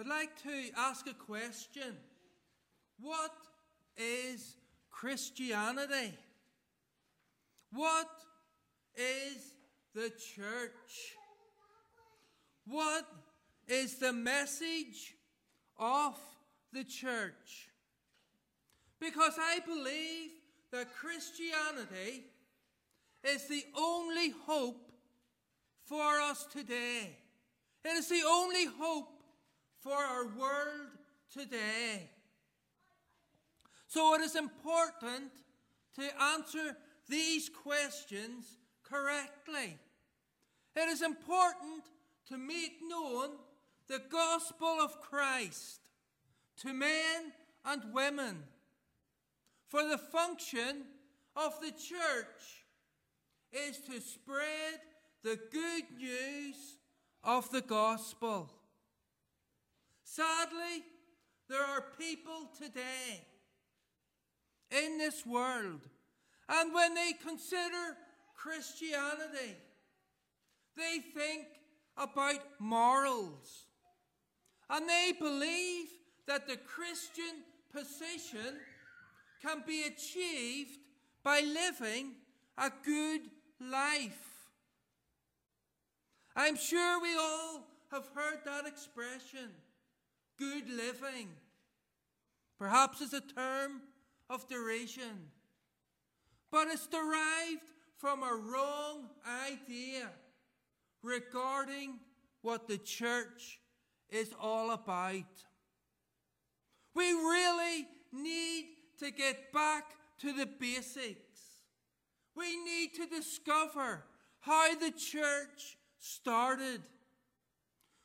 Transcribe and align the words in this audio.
I'd 0.00 0.06
like 0.06 0.42
to 0.44 0.70
ask 0.78 1.06
a 1.08 1.12
question. 1.12 1.94
What 3.00 3.34
is 3.98 4.56
Christianity? 4.90 6.14
What 7.70 8.08
is 8.96 9.56
the 9.94 10.08
church? 10.08 11.16
What 12.66 13.04
is 13.68 13.98
the 13.98 14.14
message 14.14 15.16
of 15.78 16.18
the 16.72 16.84
church? 16.84 17.68
Because 19.00 19.34
I 19.38 19.58
believe 19.66 20.30
that 20.72 20.94
Christianity 20.94 22.24
is 23.22 23.46
the 23.48 23.64
only 23.76 24.32
hope 24.46 24.92
for 25.84 26.20
us 26.20 26.46
today. 26.50 27.18
It 27.84 27.88
is 27.88 28.08
the 28.08 28.22
only 28.26 28.64
hope 28.64 29.19
for 29.80 29.94
our 29.94 30.26
world 30.26 30.88
today. 31.32 32.10
So 33.88 34.14
it 34.14 34.20
is 34.20 34.36
important 34.36 35.32
to 35.96 36.22
answer 36.22 36.76
these 37.08 37.48
questions 37.48 38.46
correctly. 38.84 39.78
It 40.76 40.88
is 40.88 41.02
important 41.02 41.84
to 42.28 42.38
make 42.38 42.78
known 42.88 43.30
the 43.88 44.00
gospel 44.10 44.78
of 44.80 45.00
Christ 45.00 45.80
to 46.58 46.72
men 46.72 47.32
and 47.64 47.82
women. 47.92 48.44
For 49.68 49.82
the 49.82 49.98
function 49.98 50.84
of 51.34 51.54
the 51.60 51.72
church 51.72 52.64
is 53.52 53.78
to 53.78 54.00
spread 54.00 54.80
the 55.22 55.38
good 55.50 55.84
news 55.98 56.76
of 57.24 57.50
the 57.50 57.60
gospel. 57.60 58.50
Sadly, 60.12 60.82
there 61.48 61.62
are 61.64 61.84
people 61.96 62.50
today 62.60 63.24
in 64.72 64.98
this 64.98 65.24
world, 65.24 65.82
and 66.48 66.74
when 66.74 66.96
they 66.96 67.12
consider 67.12 67.96
Christianity, 68.34 69.54
they 70.76 70.98
think 71.14 71.46
about 71.96 72.40
morals. 72.58 73.66
And 74.68 74.88
they 74.88 75.12
believe 75.16 75.86
that 76.26 76.48
the 76.48 76.56
Christian 76.56 77.44
position 77.72 78.58
can 79.40 79.62
be 79.64 79.84
achieved 79.84 80.76
by 81.22 81.38
living 81.38 82.14
a 82.58 82.72
good 82.84 83.20
life. 83.60 84.48
I'm 86.34 86.56
sure 86.56 87.00
we 87.00 87.14
all 87.16 87.62
have 87.92 88.08
heard 88.12 88.40
that 88.44 88.66
expression, 88.66 89.50
good 90.40 90.68
living. 90.70 91.28
Perhaps 92.58 93.02
as 93.02 93.12
a 93.12 93.20
term 93.20 93.82
of 94.28 94.48
duration, 94.48 95.28
but 96.50 96.68
it's 96.68 96.86
derived 96.86 97.70
from 97.98 98.22
a 98.22 98.34
wrong 98.34 99.10
idea 99.46 100.08
regarding 101.02 101.98
what 102.42 102.66
the 102.66 102.78
church 102.78 103.60
is 104.08 104.32
all 104.40 104.72
about. 104.72 105.44
We 106.94 107.12
really 107.12 107.86
need 108.12 108.66
to 108.98 109.10
get 109.10 109.52
back 109.52 109.84
to 110.20 110.32
the 110.32 110.46
basics. 110.46 111.40
We 112.34 112.56
need 112.64 112.94
to 112.94 113.06
discover 113.06 114.04
how 114.40 114.74
the 114.74 114.90
church 114.90 115.76
started. 115.98 116.82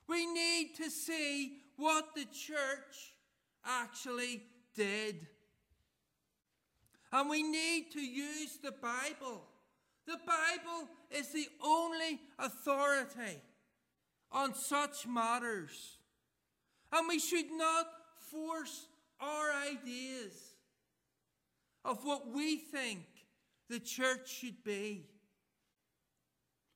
We 0.08 0.26
need 0.26 0.76
to 0.78 0.90
see 0.90 1.58
what 1.78 2.16
the 2.16 2.26
church 2.26 3.14
actually 3.66 4.44
did. 4.76 5.28
And 7.12 7.30
we 7.30 7.44
need 7.44 7.92
to 7.94 8.02
use 8.02 8.58
the 8.64 8.72
Bible. 8.72 9.44
The 10.06 10.20
Bible 10.26 10.90
is 11.12 11.30
the 11.30 11.48
only 11.64 12.20
authority 12.38 13.42
on 14.32 14.54
such 14.54 15.08
matters. 15.08 15.98
And 16.92 17.08
we 17.08 17.20
should 17.20 17.52
not 17.52 17.88
force 18.32 18.88
our 19.20 19.52
ideas 19.72 20.56
of 21.84 22.04
what 22.04 22.28
we 22.32 22.58
think 22.58 23.06
the 23.70 23.80
church 23.80 24.30
should 24.30 24.64
be. 24.64 25.06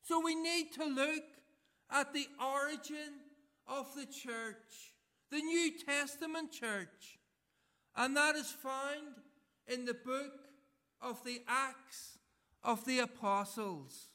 So 0.04 0.22
we 0.24 0.36
need 0.36 0.72
to 0.74 0.86
look 0.86 1.24
at 1.92 2.14
the 2.14 2.28
origin 2.44 3.14
of 3.68 3.94
the 3.96 4.06
church, 4.06 4.89
the 5.32 5.42
New 5.42 5.72
Testament 5.78 6.52
church, 6.52 7.20
and 7.96 8.16
that 8.18 8.36
is 8.36 8.52
found 8.52 9.16
in 9.68 9.86
the 9.86 9.94
book 9.94 10.34
of 11.02 11.24
the 11.24 11.42
Acts 11.48 12.18
of 12.64 12.84
the 12.86 13.00
Apostles. 13.00 14.10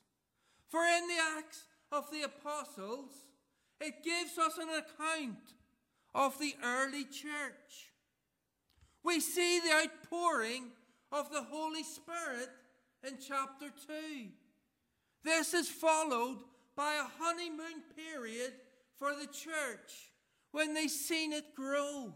For 0.69 0.81
in 0.81 1.07
the 1.07 1.23
Acts 1.39 1.65
of 1.93 2.11
the 2.11 2.23
Apostles, 2.23 3.13
it 3.81 4.03
gives 4.03 4.39
us 4.39 4.59
an 4.59 4.69
account 4.69 5.55
of 6.15 6.39
the 6.39 6.55
early 6.65 7.05
church. 7.05 7.93
We 9.05 9.21
see 9.21 9.61
the 9.61 9.85
outpouring 9.85 10.65
of 11.13 11.31
the 11.31 11.43
Holy 11.43 11.83
Spirit 11.83 12.51
in 13.07 13.19
chapter 13.25 13.67
2. 13.87 14.29
This 15.23 15.55
is 15.55 15.69
followed 15.69 16.39
by 16.77 16.95
a 16.95 17.23
honeymoon 17.23 17.83
period 17.97 18.53
for 18.99 19.13
the 19.15 19.27
church 19.27 20.14
when 20.55 20.73
they 20.73 20.87
seen 20.87 21.33
it 21.33 21.57
grow. 21.57 22.15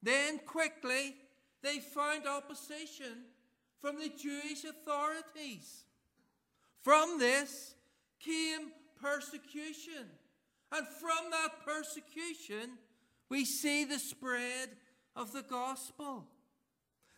Then 0.00 0.38
quickly 0.46 1.16
they 1.64 1.80
found 1.80 2.28
opposition 2.28 3.24
from 3.80 3.98
the 3.98 4.08
Jewish 4.08 4.64
authorities. 4.64 5.82
From 6.84 7.18
this 7.18 7.74
came 8.20 8.70
persecution. 9.02 10.06
And 10.70 10.86
from 10.86 11.32
that 11.32 11.66
persecution, 11.66 12.78
we 13.28 13.44
see 13.44 13.84
the 13.84 13.98
spread 13.98 14.68
of 15.16 15.32
the 15.32 15.42
gospel. 15.42 16.24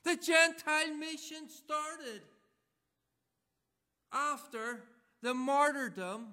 The 0.03 0.17
Gentile 0.17 0.95
mission 0.95 1.51
started 1.51 2.23
after 4.11 4.85
the 5.21 5.35
martyrdom 5.35 6.29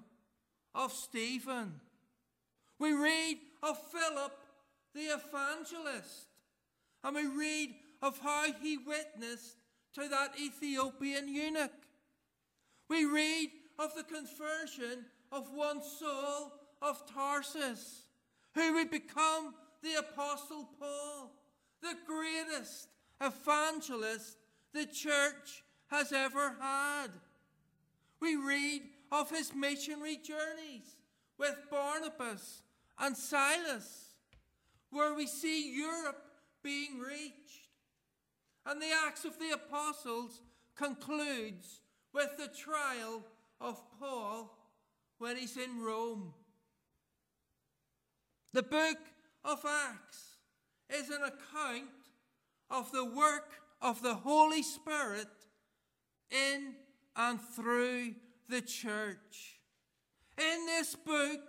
of 0.73 0.93
Stephen. 0.93 1.81
We 2.79 2.93
read 2.93 3.39
of 3.61 3.77
Philip 3.91 4.31
the 4.95 5.01
evangelist, 5.01 6.27
and 7.03 7.15
we 7.15 7.27
read 7.27 7.75
of 8.01 8.17
how 8.19 8.51
he 8.61 8.77
witnessed 8.77 9.57
to 9.95 10.07
that 10.07 10.31
Ethiopian 10.39 11.27
eunuch. 11.27 11.71
We 12.87 13.05
read 13.05 13.49
of 13.77 13.93
the 13.95 14.03
conversion 14.03 15.05
of 15.31 15.53
one 15.53 15.81
Saul 15.83 16.53
of 16.81 17.03
Tarsus, 17.13 18.03
who 18.55 18.73
would 18.75 18.89
become 18.89 19.53
the 19.83 19.95
Apostle 19.99 20.69
Paul, 20.79 21.31
the 21.81 21.95
greatest 22.07 22.87
evangelist 23.21 24.37
the 24.73 24.85
church 24.85 25.63
has 25.87 26.13
ever 26.13 26.55
had. 26.59 27.07
We 28.21 28.35
read 28.35 28.83
of 29.11 29.29
his 29.29 29.53
missionary 29.53 30.17
journeys 30.17 30.95
with 31.37 31.55
Barnabas 31.69 32.63
and 32.99 33.15
Silas, 33.15 34.13
where 34.91 35.13
we 35.13 35.27
see 35.27 35.73
Europe 35.73 36.21
being 36.63 36.99
reached. 36.99 37.67
And 38.65 38.81
the 38.81 38.91
Acts 39.05 39.25
of 39.25 39.39
the 39.39 39.51
Apostles 39.51 40.41
concludes 40.75 41.81
with 42.13 42.29
the 42.37 42.47
trial 42.47 43.23
of 43.61 43.81
Paul 43.99 44.55
when 45.17 45.37
he's 45.37 45.57
in 45.57 45.81
Rome. 45.81 46.33
The 48.53 48.63
book 48.63 48.97
of 49.43 49.63
Acts 49.65 50.37
is 50.89 51.09
an 51.09 51.21
account 51.21 51.89
of 52.69 52.91
the 52.91 53.05
work 53.05 53.51
of 53.81 54.01
the 54.01 54.15
Holy 54.15 54.63
Spirit 54.63 55.27
in 56.31 56.73
and 57.15 57.39
through 57.39 58.15
the 58.47 58.61
church. 58.61 59.59
In 60.37 60.65
this 60.65 60.95
book, 60.95 61.41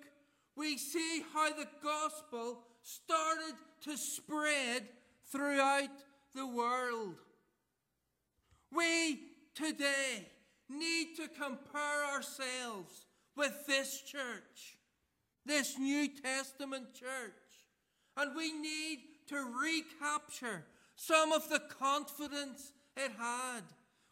we 0.57 0.77
see 0.77 1.23
how 1.33 1.51
the 1.51 1.69
gospel 1.83 2.63
started 2.83 3.55
to 3.83 3.97
spread 3.97 4.89
throughout 5.31 5.89
the 6.35 6.47
world. 6.47 7.17
We 8.73 9.21
today 9.55 10.29
need 10.69 11.17
to 11.17 11.29
compare 11.29 12.05
ourselves 12.13 13.07
with 13.37 13.67
this 13.67 14.03
church, 14.03 14.77
this 15.45 15.79
New 15.79 16.09
Testament 16.23 16.95
church, 16.95 17.33
and 18.17 18.37
we 18.37 18.53
need 18.53 18.99
to 19.29 19.37
recapture 19.37 20.65
some 20.97 21.33
of 21.33 21.49
the 21.49 21.61
confidence 21.79 22.73
it 22.97 23.13
had. 23.19 23.63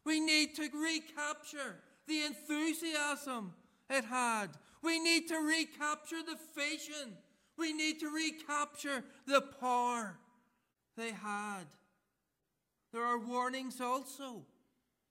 We 0.04 0.20
need 0.20 0.54
to 0.56 0.62
recapture 0.62 1.76
the 2.06 2.22
enthusiasm 2.24 3.52
it 3.90 4.04
had. 4.04 4.48
We 4.82 4.98
need 4.98 5.28
to 5.28 5.36
recapture 5.36 6.22
the 6.24 6.38
vision. 6.54 7.16
We 7.56 7.72
need 7.72 8.00
to 8.00 8.08
recapture 8.08 9.04
the 9.26 9.42
power 9.60 10.16
they 10.96 11.10
had. 11.10 11.64
There 12.92 13.04
are 13.04 13.18
warnings 13.18 13.80
also 13.80 14.42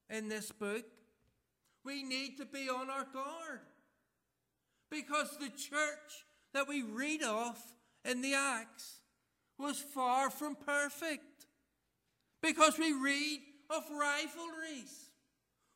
in 0.09 0.29
this 0.29 0.51
book. 0.51 0.85
We 1.83 2.03
need 2.03 2.37
to 2.37 2.45
be 2.45 2.69
on 2.69 2.89
our 2.89 3.05
guard 3.13 3.61
because 4.89 5.37
the 5.37 5.49
church 5.49 6.25
that 6.53 6.67
we 6.67 6.81
read 6.81 7.21
of 7.23 7.57
in 8.03 8.21
the 8.21 8.33
Acts 8.33 8.99
was 9.57 9.79
far 9.79 10.29
from 10.29 10.55
perfect. 10.55 11.45
Because 12.41 12.77
we 12.77 12.93
read 12.93 13.39
of 13.69 13.83
rivalries, 13.89 15.09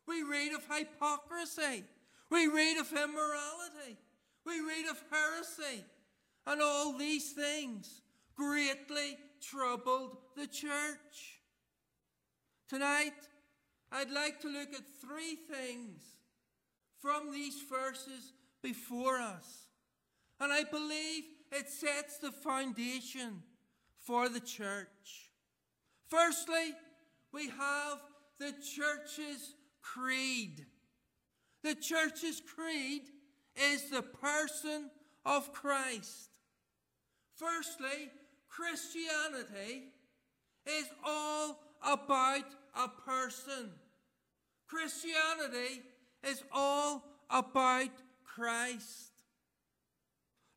we 0.08 0.24
read 0.24 0.54
of 0.54 0.64
hypocrisy, 0.74 1.84
we 2.32 2.48
read 2.48 2.78
of 2.78 2.90
immorality, 2.92 3.98
we 4.46 4.60
read 4.62 4.88
of 4.90 5.04
heresy, 5.12 5.84
and 6.48 6.62
all 6.62 6.98
these 6.98 7.34
things 7.34 8.02
greatly 8.36 9.18
troubled 9.42 10.18
the 10.36 10.48
church. 10.48 11.42
Tonight, 12.70 13.12
I'd 13.92 14.12
like 14.12 14.40
to 14.42 14.48
look 14.48 14.74
at 14.74 15.02
three 15.02 15.36
things 15.36 16.02
from 17.02 17.32
these 17.32 17.62
verses 17.70 18.32
before 18.64 19.18
us. 19.18 19.68
And 20.40 20.54
I 20.54 20.64
believe 20.64 21.24
it 21.52 21.70
sets 21.70 22.18
the 22.18 22.32
foundation 22.32 23.44
for 24.06 24.30
the 24.30 24.40
church. 24.40 25.32
Firstly, 26.08 26.74
we 27.34 27.50
have 27.50 28.00
the 28.40 28.54
church's 28.54 29.56
creed. 29.82 30.66
The 31.64 31.76
church's 31.76 32.42
creed 32.42 33.04
is 33.56 33.90
the 33.90 34.02
person 34.02 34.90
of 35.26 35.54
Christ. 35.54 36.30
Firstly, 37.36 38.10
Christianity 38.50 39.90
is 40.66 40.86
all 41.06 41.60
about 41.84 42.46
a 42.76 42.88
person. 42.88 43.72
Christianity 44.68 45.84
is 46.24 46.44
all 46.52 47.04
about 47.30 47.90
Christ. 48.24 49.12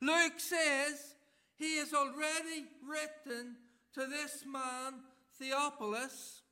Luke 0.00 0.38
says 0.38 1.14
he 1.56 1.78
has 1.78 1.92
already 1.94 2.66
written 2.86 3.56
to 3.94 4.06
this 4.06 4.44
man, 4.46 5.00
Theophilus, 5.38 6.42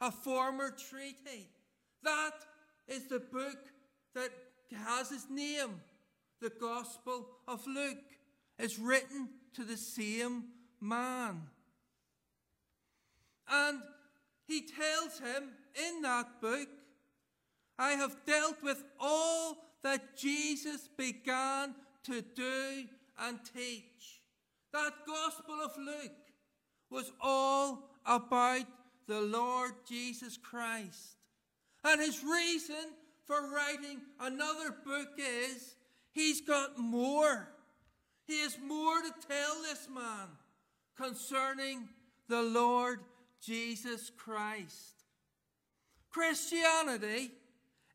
a 0.00 0.10
former 0.10 0.70
treaty. 0.70 1.48
That 2.02 2.32
is 2.88 3.08
the 3.08 3.20
book 3.20 3.58
that 4.14 4.30
has 4.86 5.10
his 5.10 5.26
name, 5.30 5.80
the 6.40 6.50
Gospel 6.60 7.26
of 7.48 7.66
Luke. 7.66 7.98
It's 8.58 8.78
written 8.78 9.28
to 9.54 9.64
the 9.64 9.76
same 9.76 10.44
man. 10.80 11.42
And 13.48 13.80
he 14.46 14.62
tells 14.62 15.18
him 15.18 15.50
in 15.88 16.02
that 16.02 16.40
book, 16.40 16.68
I 17.78 17.92
have 17.92 18.16
dealt 18.26 18.62
with 18.62 18.82
all 19.00 19.56
that 19.82 20.16
Jesus 20.16 20.88
began 20.96 21.74
to 22.04 22.22
do 22.22 22.84
and 23.20 23.38
teach. 23.54 24.20
That 24.72 24.92
Gospel 25.06 25.56
of 25.64 25.72
Luke 25.78 26.12
was 26.90 27.12
all 27.20 27.90
about 28.06 28.66
the 29.06 29.20
Lord 29.20 29.72
Jesus 29.88 30.36
Christ. 30.36 31.16
And 31.84 32.00
his 32.00 32.24
reason 32.24 32.92
for 33.26 33.50
writing 33.50 34.00
another 34.20 34.74
book 34.84 35.08
is 35.18 35.76
he's 36.12 36.40
got 36.40 36.78
more. 36.78 37.48
He 38.26 38.40
has 38.40 38.56
more 38.64 39.00
to 39.02 39.12
tell 39.28 39.62
this 39.62 39.86
man 39.92 40.28
concerning 40.96 41.88
the 42.28 42.42
Lord 42.42 43.00
Jesus 43.40 44.10
Christ. 44.16 45.04
Christianity 46.10 47.32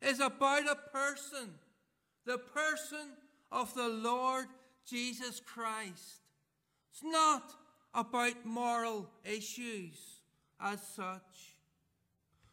is 0.02 0.20
about 0.20 0.70
a 0.70 0.76
person, 0.92 1.50
the 2.26 2.38
person 2.38 3.16
of 3.50 3.74
the 3.74 3.88
Lord 3.88 4.46
Jesus 4.86 5.40
Christ. 5.40 6.20
It's 6.92 7.02
not 7.02 7.52
about 7.94 8.44
moral 8.44 9.08
issues 9.24 9.96
as 10.60 10.80
such. 10.94 11.56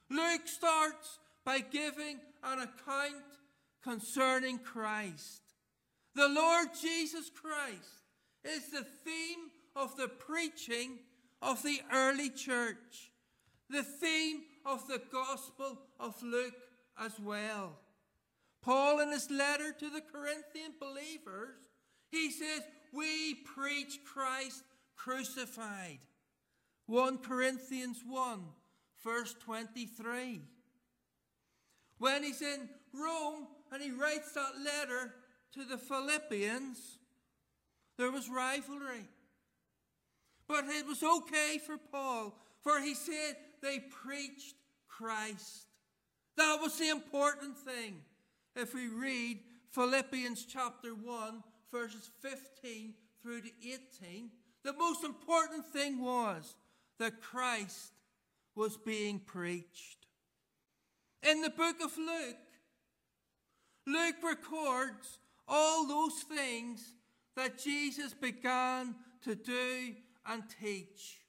Luke 0.10 0.48
starts 0.48 1.19
by 1.47 1.59
giving 1.59 2.19
an 2.44 2.59
account 2.59 3.23
concerning 3.81 4.59
Christ. 4.59 5.41
The 6.13 6.27
Lord 6.27 6.67
Jesus 6.81 7.31
Christ 7.41 8.03
is 8.44 8.69
the 8.69 8.85
theme 9.05 9.49
of 9.73 9.95
the 9.95 10.09
preaching 10.09 10.99
of 11.41 11.63
the 11.63 11.79
early 11.94 12.29
church, 12.31 13.13
the 13.69 13.83
theme 13.83 14.41
of 14.65 14.85
the 14.89 15.01
Gospel 15.09 15.79
of 16.01 16.21
Luke 16.21 16.51
as 16.99 17.17
well. 17.17 17.77
Paul, 18.61 19.00
in 19.00 19.11
his 19.13 19.31
letter 19.31 19.71
to 19.71 19.89
the 19.89 20.01
Corinthian 20.01 20.73
believers, 20.81 21.55
he 22.11 22.29
says, 22.29 22.63
We 22.91 23.35
preach 23.35 24.00
Christ 24.03 24.63
crucified. 24.97 26.00
1 26.88 27.19
Corinthians 27.19 28.03
1, 28.05 28.41
verse 29.01 29.33
23. 29.45 30.41
When 31.99 32.23
he's 32.23 32.41
in 32.41 32.69
Rome 32.94 33.47
and 33.71 33.81
he 33.81 33.91
writes 33.91 34.33
that 34.33 34.53
letter 34.63 35.13
to 35.53 35.65
the 35.65 35.77
Philippians, 35.77 36.99
there 37.97 38.11
was 38.11 38.29
rivalry. 38.29 39.05
But 40.47 40.65
it 40.67 40.85
was 40.85 41.03
okay 41.03 41.59
for 41.65 41.77
Paul, 41.77 42.38
for 42.61 42.79
he 42.79 42.94
said 42.94 43.35
they 43.61 43.79
preached 43.79 44.55
Christ. 44.88 45.67
That 46.38 46.59
was 46.61 46.77
the 46.77 46.89
important 46.89 47.57
thing. 47.57 48.01
If 48.55 48.73
we 48.73 48.88
read 48.88 49.39
Philippians 49.71 50.45
chapter 50.45 50.91
1, 50.91 51.43
verses 51.71 52.09
15 52.21 52.93
through 53.21 53.41
to 53.41 53.50
18, 53.63 54.29
the 54.63 54.73
most 54.73 55.03
important 55.03 55.65
thing 55.67 56.01
was 56.01 56.55
that 57.00 57.21
Christ 57.21 57.93
was 58.55 58.77
being 58.77 59.19
preached. 59.19 60.06
In 61.24 61.41
the 61.41 61.50
book 61.50 61.77
of 61.83 61.97
Luke, 61.97 62.36
Luke 63.86 64.15
records 64.24 65.19
all 65.47 65.88
those 65.88 66.21
things 66.24 66.93
that 67.36 67.57
Jesus 67.57 68.13
began 68.13 68.95
to 69.24 69.36
do 69.36 69.95
and 70.25 70.43
teach. 70.62 71.19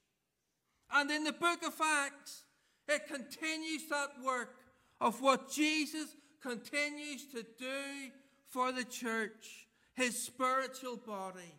And 0.91 1.09
in 1.09 1.23
the 1.23 1.33
book 1.33 1.63
of 1.63 1.73
Acts, 1.81 2.43
it 2.87 3.07
continues 3.07 3.87
that 3.89 4.09
work 4.23 4.55
of 4.99 5.21
what 5.21 5.51
Jesus 5.51 6.15
continues 6.41 7.25
to 7.27 7.43
do 7.57 8.11
for 8.47 8.71
the 8.71 8.83
church, 8.83 9.67
his 9.93 10.17
spiritual 10.17 10.97
body, 10.97 11.53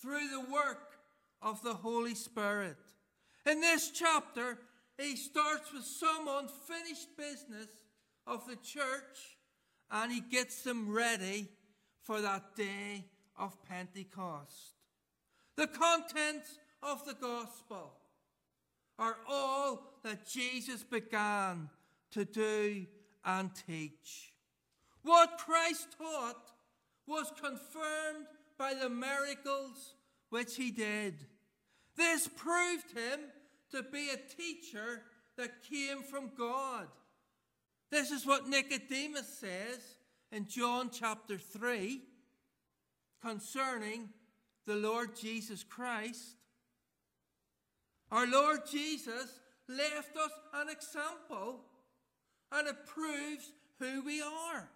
through 0.00 0.28
the 0.28 0.52
work 0.52 0.98
of 1.40 1.62
the 1.62 1.74
Holy 1.74 2.14
Spirit. 2.14 2.76
In 3.46 3.60
this 3.60 3.90
chapter, 3.90 4.58
he 4.98 5.16
starts 5.16 5.72
with 5.72 5.84
some 5.84 6.28
unfinished 6.28 7.16
business 7.16 7.68
of 8.26 8.46
the 8.46 8.56
church 8.56 9.38
and 9.90 10.10
he 10.10 10.20
gets 10.20 10.62
them 10.62 10.92
ready 10.92 11.48
for 12.02 12.20
that 12.20 12.56
day 12.56 13.04
of 13.38 13.56
Pentecost. 13.68 14.74
The 15.56 15.66
contents 15.66 16.58
of 16.82 17.04
the 17.06 17.14
gospel 17.14 17.92
are 18.98 19.16
all 19.28 19.98
that 20.02 20.26
Jesus 20.26 20.82
began 20.82 21.68
to 22.12 22.24
do 22.24 22.86
and 23.24 23.50
teach. 23.66 24.32
What 25.02 25.38
Christ 25.38 25.88
taught 25.98 26.50
was 27.06 27.32
confirmed 27.40 28.26
by 28.58 28.74
the 28.74 28.88
miracles 28.88 29.94
which 30.30 30.56
he 30.56 30.70
did. 30.70 31.14
This 31.96 32.28
proved 32.28 32.90
him 32.92 33.20
to 33.72 33.82
be 33.82 34.10
a 34.10 34.16
teacher 34.16 35.02
that 35.36 35.62
came 35.68 36.02
from 36.02 36.30
God. 36.36 36.86
This 37.90 38.10
is 38.10 38.26
what 38.26 38.48
Nicodemus 38.48 39.38
says 39.38 39.96
in 40.32 40.46
John 40.46 40.90
chapter 40.92 41.38
3 41.38 42.00
concerning 43.22 44.08
the 44.66 44.74
Lord 44.74 45.16
Jesus 45.16 45.62
Christ. 45.62 46.36
Our 48.10 48.26
Lord 48.26 48.60
Jesus 48.70 49.40
left 49.68 50.16
us 50.16 50.30
an 50.54 50.68
example 50.68 51.60
and 52.52 52.68
it 52.68 52.86
proves 52.86 53.52
who 53.78 54.02
we 54.02 54.22
are. 54.22 54.68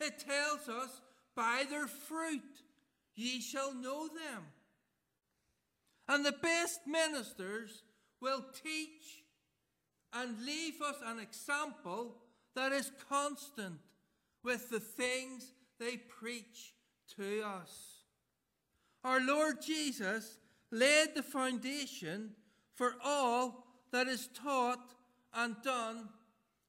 It 0.00 0.18
tells 0.18 0.68
us, 0.68 1.00
by 1.34 1.64
their 1.68 1.86
fruit 1.86 2.42
ye 3.14 3.40
shall 3.40 3.74
know 3.74 4.08
them. 4.08 4.42
And 6.08 6.24
the 6.24 6.32
best 6.32 6.80
ministers 6.86 7.82
will 8.20 8.44
teach 8.62 9.24
and 10.12 10.44
leave 10.44 10.80
us 10.80 10.96
an 11.04 11.18
example 11.18 12.16
that 12.54 12.72
is 12.72 12.90
constant 13.08 13.78
with 14.42 14.70
the 14.70 14.80
things 14.80 15.52
they 15.78 15.96
preach 15.96 16.74
to 17.16 17.42
us. 17.42 18.04
Our 19.04 19.20
Lord 19.20 19.60
Jesus 19.60 20.38
laid 20.70 21.08
the 21.14 21.22
foundation 21.22 22.30
for 22.74 22.94
all 23.04 23.66
that 23.92 24.08
is 24.08 24.28
taught 24.28 24.94
and 25.34 25.54
done 25.62 26.08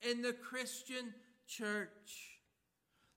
in 0.02 0.22
the 0.22 0.34
Christian 0.34 1.14
church. 1.48 2.42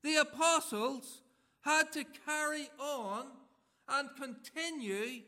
The 0.02 0.16
apostles 0.16 1.22
had 1.62 1.92
to 1.92 2.04
carry 2.26 2.68
on 2.78 3.26
and 3.88 4.08
continue 4.18 5.22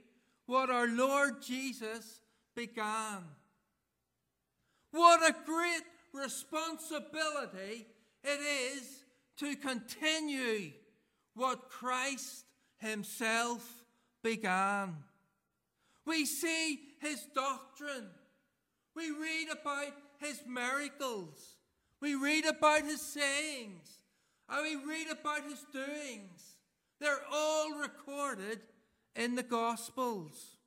what 0.47 0.71
our 0.71 0.89
Lord 0.89 1.43
Jesus 1.43 2.21
began. 2.55 3.25
What 4.91 5.23
a 5.23 5.35
great 5.45 5.83
responsibility 6.13 7.87
it 8.23 8.41
is 8.77 9.05
to 9.39 9.57
continue 9.57 10.73
what 11.35 11.71
Christ 11.71 12.45
Himself 12.79 13.85
began. 14.23 14.97
We 16.05 16.27
see 16.27 16.81
His 17.01 17.27
doctrine. 17.35 18.09
We 18.95 19.11
read 19.11 19.49
about 19.51 19.95
His 20.21 20.43
miracles. 20.47 21.57
We 22.01 22.15
read 22.15 22.45
about 22.45 22.83
His 22.83 23.01
sayings. 23.01 24.03
And 24.49 24.63
we 24.63 24.93
read 24.93 25.07
about 25.11 25.45
His 25.45 25.65
doings. 25.73 26.57
They're 27.01 27.25
all 27.33 27.79
recorded 27.79 28.61
in 29.17 29.35
the 29.35 29.43
Gospels. 29.43 30.59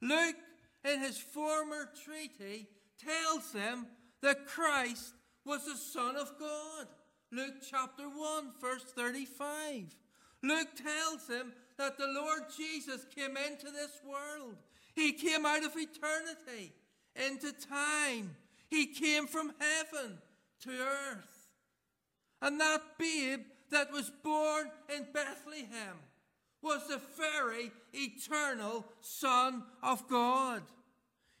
Luke, 0.00 0.36
in 0.84 1.00
his 1.00 1.18
former 1.18 1.88
treaty, 2.04 2.68
tells 2.98 3.52
them 3.52 3.86
that 4.22 4.46
Christ 4.46 5.14
was 5.44 5.64
the 5.64 5.76
Son 5.76 6.16
of 6.16 6.32
God. 6.38 6.86
Luke 7.32 7.62
chapter 7.68 8.04
1, 8.04 8.52
verse 8.60 8.84
35. 8.94 9.94
Luke 10.42 10.68
tells 10.76 11.26
them 11.26 11.52
that 11.78 11.96
the 11.96 12.08
Lord 12.08 12.42
Jesus 12.56 13.06
came 13.14 13.36
into 13.36 13.66
this 13.66 14.00
world. 14.04 14.56
He 14.94 15.12
came 15.12 15.46
out 15.46 15.64
of 15.64 15.72
eternity 15.76 16.72
into 17.14 17.52
time. 17.52 18.36
He 18.68 18.86
came 18.86 19.26
from 19.26 19.52
heaven 19.58 20.18
to 20.62 20.70
earth. 20.70 21.48
And 22.42 22.60
that 22.60 22.82
babe 22.98 23.40
that 23.70 23.92
was 23.92 24.10
born 24.22 24.70
in 24.94 25.06
Bethlehem 25.12 25.98
was 26.62 26.86
the 26.88 27.00
very 27.16 27.72
eternal 27.92 28.84
Son 29.00 29.62
of 29.82 30.06
God. 30.08 30.62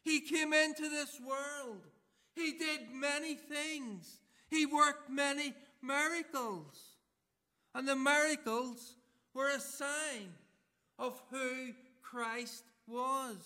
He 0.02 0.20
came 0.20 0.52
into 0.52 0.88
this 0.88 1.20
world. 1.20 1.82
He 2.34 2.52
did 2.52 2.90
many 2.92 3.34
things. 3.34 4.20
He 4.48 4.66
worked 4.66 5.10
many 5.10 5.54
miracles. 5.82 6.96
And 7.74 7.86
the 7.86 7.96
miracles 7.96 8.96
were 9.34 9.50
a 9.50 9.60
sign 9.60 10.32
of 10.98 11.22
who 11.30 11.72
Christ 12.02 12.64
was. 12.86 13.36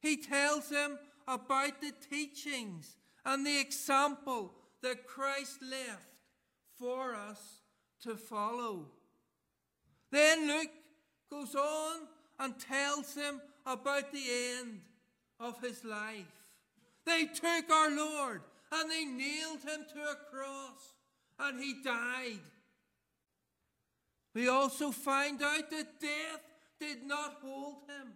He 0.00 0.16
tells 0.16 0.68
them 0.68 0.98
about 1.26 1.80
the 1.80 1.92
teachings 2.08 2.96
and 3.24 3.44
the 3.44 3.60
example 3.60 4.52
that 4.82 5.06
Christ 5.06 5.58
left 5.60 6.22
for 6.78 7.14
us 7.14 7.62
to 8.02 8.16
follow. 8.16 8.86
Then 10.10 10.48
Luke 10.48 10.70
goes 11.30 11.54
on 11.54 12.00
and 12.38 12.58
tells 12.58 13.14
him 13.14 13.40
about 13.66 14.12
the 14.12 14.24
end 14.58 14.80
of 15.40 15.60
his 15.60 15.84
life. 15.84 16.24
They 17.04 17.26
took 17.26 17.70
our 17.70 17.90
Lord 17.94 18.42
and 18.72 18.90
they 18.90 19.04
nailed 19.04 19.62
him 19.62 19.84
to 19.92 20.00
a 20.00 20.16
cross 20.30 20.92
and 21.38 21.60
he 21.60 21.82
died. 21.82 22.40
We 24.34 24.48
also 24.48 24.90
find 24.90 25.42
out 25.42 25.70
that 25.70 26.00
death 26.00 26.40
did 26.78 27.04
not 27.06 27.38
hold 27.42 27.82
him. 27.88 28.12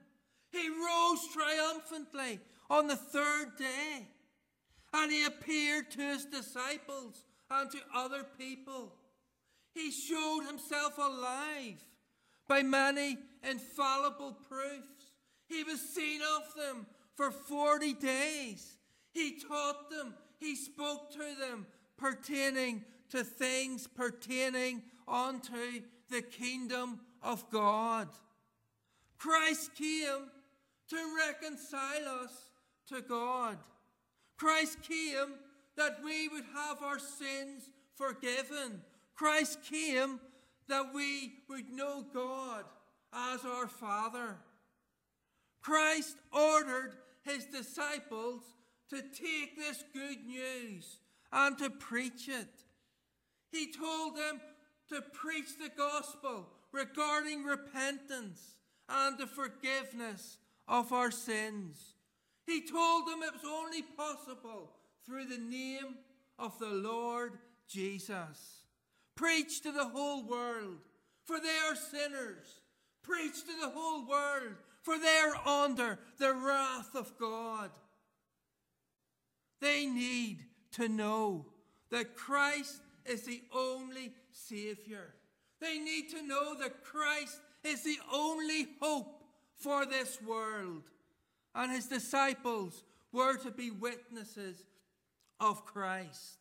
He 0.51 0.69
rose 0.69 1.27
triumphantly 1.33 2.41
on 2.71 2.87
the 2.87 2.97
third 2.97 3.57
day 3.59 4.07
and 4.93 5.11
he 5.11 5.25
appeared 5.25 5.91
to 5.93 6.01
his 6.01 6.27
disciples 6.27 7.25
and 7.51 7.71
to 7.71 7.79
other 7.95 8.25
people. 8.39 8.93
He 9.75 9.91
showed 9.91 10.45
himself 10.47 10.99
alive 10.99 11.83
by 12.49 12.63
many 12.63 13.19
infallible 13.49 14.37
proofs. 14.49 15.13
He 15.47 15.65
was 15.65 15.81
seen 15.81 16.21
of 16.21 16.55
them 16.55 16.87
for 17.15 17.31
40 17.31 17.95
days. 17.95 18.77
He 19.13 19.39
taught 19.41 19.91
them, 19.91 20.15
he 20.39 20.57
spoke 20.57 21.13
to 21.13 21.35
them 21.39 21.67
pertaining 21.97 22.85
to 23.11 23.23
things 23.23 23.87
pertaining 23.87 24.83
unto 25.07 25.83
the 26.11 26.23
kingdom 26.23 27.01
of 27.23 27.49
God. 27.51 28.09
Christ 29.19 29.75
came 29.75 30.31
to 30.89 31.17
reconcile 31.27 32.25
us 32.25 32.51
to 32.89 33.01
God. 33.03 33.59
Christ 34.37 34.79
came 34.83 35.35
that 35.77 35.99
we 36.05 36.29
would 36.29 36.45
have 36.55 36.83
our 36.83 36.99
sins 36.99 37.71
forgiven. 37.95 38.83
Christ 39.23 39.61
came 39.71 40.19
that 40.67 40.93
we 40.93 41.35
would 41.49 41.71
know 41.71 42.05
God 42.13 42.65
as 43.15 43.45
our 43.45 43.69
Father. 43.69 44.37
Christ 45.61 46.17
ordered 46.33 46.95
his 47.23 47.45
disciples 47.45 48.43
to 48.91 48.97
take 49.01 49.57
this 49.57 49.85
good 49.95 50.27
news 50.27 50.99
and 51.33 51.57
to 51.59 51.71
preach 51.71 52.29
it. 52.29 52.65
He 53.53 53.73
told 53.73 54.17
them 54.17 54.41
to 54.89 55.01
preach 55.13 55.57
the 55.57 55.71
gospel 55.77 56.49
regarding 56.73 57.45
repentance 57.45 58.57
and 58.89 59.17
the 59.19 59.29
forgiveness 59.29 60.39
of 60.67 60.93
our 60.93 61.13
sins. 61.13 61.95
He 62.45 62.67
told 62.67 63.07
them 63.07 63.23
it 63.23 63.35
was 63.35 63.49
only 63.49 63.83
possible 63.83 64.73
through 65.07 65.27
the 65.27 65.39
name 65.39 65.99
of 66.41 66.59
the 66.59 66.67
Lord 66.67 67.39
Jesus. 67.69 68.62
Preach 69.15 69.61
to 69.63 69.73
the 69.73 69.87
whole 69.87 70.25
world, 70.25 70.79
for 71.25 71.39
they 71.39 71.59
are 71.69 71.77
sinners. 71.77 72.61
Preach 73.03 73.41
to 73.41 73.61
the 73.61 73.71
whole 73.71 74.07
world, 74.07 74.55
for 74.83 74.99
they 74.99 75.21
are 75.25 75.65
under 75.65 75.99
the 76.19 76.33
wrath 76.33 76.95
of 76.95 77.17
God. 77.19 77.71
They 79.61 79.87
need 79.87 80.45
to 80.73 80.89
know 80.89 81.47
that 81.91 82.17
Christ 82.17 82.81
is 83.05 83.23
the 83.23 83.43
only 83.55 84.13
Savior. 84.33 85.15
They 85.61 85.79
need 85.79 86.11
to 86.11 86.27
know 86.27 86.57
that 86.59 86.83
Christ 86.83 87.39
is 87.63 87.85
the 87.85 87.99
only 88.13 88.67
hope 88.81 89.23
for 89.55 89.87
this 89.87 90.19
world. 90.23 90.83
And 91.55 91.71
his 91.71 91.87
disciples 91.87 92.83
were 93.13 93.37
to 93.37 93.51
be 93.51 93.71
witnesses 93.71 94.65
of 95.39 95.65
Christ. 95.65 96.39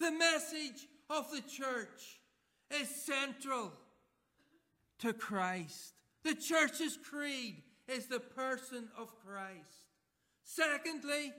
The 0.00 0.10
message 0.10 0.88
of 1.10 1.30
the 1.30 1.42
church 1.42 2.20
is 2.70 2.88
central 2.88 3.72
to 5.00 5.12
Christ. 5.12 5.94
The 6.22 6.34
church's 6.34 6.96
creed 6.96 7.62
is 7.88 8.06
the 8.06 8.20
person 8.20 8.88
of 8.98 9.12
Christ. 9.24 9.88
Secondly, 10.44 11.32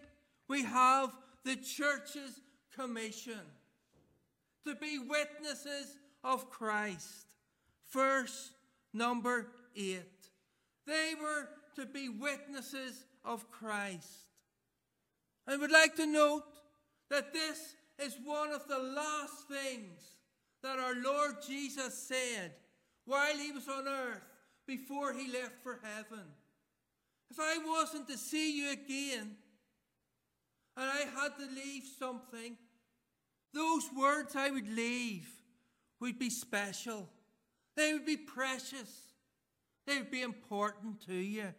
we 0.48 0.63
have 0.63 1.12
the 1.43 1.55
church's 1.55 2.41
commission 2.75 3.41
to 4.65 4.75
be 4.75 5.00
witnesses 5.00 5.98
of 6.24 6.50
Christ. 6.50 7.27
Verse 7.91 8.51
number 8.93 9.48
eight. 9.75 10.03
They 10.86 11.13
were 11.19 11.50
to 11.75 11.86
be 11.86 12.10
witnesses 12.10 13.05
of 13.24 13.50
Christ. 13.51 14.10
I 15.48 15.57
would 15.57 15.72
like 15.72 15.95
to 15.95 16.05
note 16.05 16.43
that 17.10 17.34
this 17.34 17.75
is 17.99 18.17
one 18.23 18.51
of 18.51 18.67
the 18.67 18.79
last 18.79 19.47
things 19.49 20.15
that 20.61 20.79
our 20.79 20.95
Lord 20.95 21.35
Jesus 21.47 22.07
said 22.07 22.53
while 23.05 23.37
he 23.37 23.51
was 23.51 23.67
on 23.67 23.87
earth 23.87 24.23
before 24.67 25.13
he 25.13 25.31
left 25.31 25.61
for 25.63 25.79
heaven. 25.83 26.25
If 27.29 27.37
I 27.39 27.57
wasn't 27.65 28.07
to 28.07 28.17
see 28.17 28.57
you 28.57 28.71
again 28.71 29.35
and 30.77 30.89
I 30.89 31.05
had 31.19 31.37
to 31.39 31.55
leave 31.55 31.83
something, 31.97 32.57
those 33.53 33.89
words 33.97 34.35
I 34.35 34.49
would 34.49 34.67
leave 34.67 35.29
would 36.01 36.19
be 36.19 36.29
special. 36.29 37.07
They 37.77 37.93
would 37.93 38.05
be 38.05 38.17
precious. 38.17 39.13
They 39.87 39.99
would 39.99 40.11
be 40.11 40.21
important 40.21 41.05
to 41.07 41.13
you. 41.13 41.53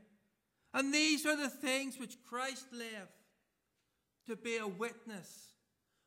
And 0.75 0.93
these 0.93 1.25
are 1.25 1.37
the 1.37 1.49
things 1.49 1.99
which 1.99 2.16
Christ 2.28 2.66
left 2.73 3.12
to 4.26 4.37
be 4.37 4.59
a 4.59 4.66
witness 4.66 5.56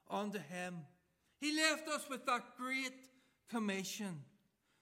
unto 0.09 0.39
him. 0.39 0.77
He 1.39 1.55
left 1.55 1.87
us 1.87 2.07
with 2.09 2.25
that 2.25 2.57
great 2.57 2.93
commission. 3.49 4.21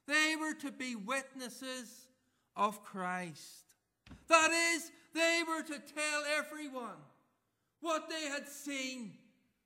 They 0.08 0.36
were 0.40 0.54
to 0.62 0.72
be 0.72 0.96
witnesses 0.96 2.08
of 2.56 2.84
Christ. 2.84 3.76
That 4.28 4.52
is, 4.52 4.92
they 5.14 5.42
were 5.48 5.64
to 5.64 5.80
tell 5.80 6.24
everyone 6.38 6.98
what 7.82 8.10
they 8.10 8.28
had 8.28 8.48
seen 8.48 9.14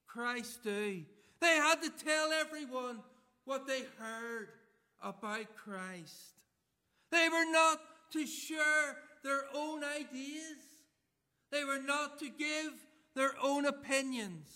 Christ 0.08 0.63
do. 0.63 1.03
They 1.39 1.56
had 1.56 1.82
to 1.82 1.89
tell 1.89 2.32
everyone 2.32 3.00
what 3.46 3.68
they 3.68 3.84
heard 3.98 4.50
about 5.01 5.56
Christ. 5.56 6.39
They 7.12 7.30
were 7.30 7.50
not 7.51 7.80
to 8.13 8.25
share 8.25 8.98
their 9.24 9.44
own 9.56 9.84
ideas. 9.84 10.58
They 11.51 11.63
were 11.63 11.82
not 11.82 12.20
to 12.20 12.30
give 12.30 12.74
their 13.15 13.34
own 13.41 13.65
opinions, 13.65 14.48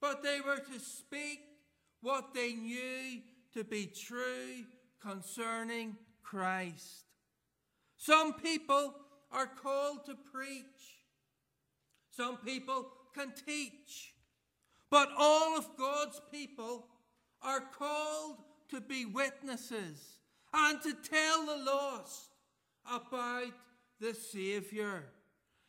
but 0.00 0.22
they 0.22 0.40
were 0.40 0.58
to 0.58 0.78
speak 0.78 1.40
what 2.00 2.34
they 2.34 2.54
knew 2.54 3.20
to 3.52 3.64
be 3.64 3.86
true 3.86 4.64
concerning 5.00 5.96
Christ. 6.22 7.04
Some 7.96 8.34
people 8.34 8.94
are 9.30 9.46
called 9.46 10.06
to 10.06 10.16
preach. 10.32 10.64
Some 12.10 12.38
people 12.38 12.86
can 13.14 13.32
teach. 13.46 14.14
But 14.90 15.08
all 15.16 15.56
of 15.56 15.76
God's 15.76 16.20
people 16.32 16.86
are 17.42 17.60
called 17.60 18.38
to 18.70 18.80
be 18.80 19.04
witnesses 19.04 20.18
and 20.52 20.80
to 20.82 20.94
tell 20.94 21.46
the 21.46 21.64
lost 21.64 22.30
about 22.90 23.52
the 24.00 24.14
Saviour. 24.14 25.04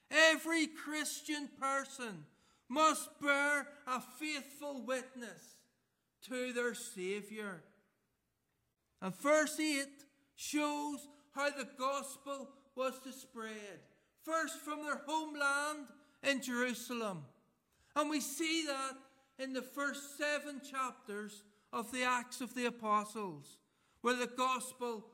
Every 0.09 0.67
Christian 0.67 1.50
person 1.59 2.25
must 2.71 3.09
bear 3.19 3.67
a 3.85 3.99
faithful 4.17 4.81
witness 4.85 5.57
to 6.29 6.53
their 6.53 6.73
Saviour. 6.73 7.61
And 9.01 9.13
verse 9.13 9.59
8 9.59 9.85
shows 10.37 11.05
how 11.35 11.49
the 11.49 11.67
gospel 11.77 12.47
was 12.75 12.97
to 13.03 13.11
spread. 13.11 13.81
First 14.23 14.59
from 14.61 14.83
their 14.83 15.01
homeland 15.05 15.87
in 16.23 16.41
Jerusalem. 16.41 17.25
And 17.93 18.09
we 18.09 18.21
see 18.21 18.65
that 18.67 18.93
in 19.43 19.51
the 19.51 19.61
first 19.61 20.17
seven 20.17 20.61
chapters 20.61 21.43
of 21.73 21.91
the 21.91 22.03
Acts 22.03 22.39
of 22.39 22.55
the 22.55 22.67
Apostles, 22.67 23.57
where 24.01 24.15
the 24.15 24.27
gospel 24.27 25.05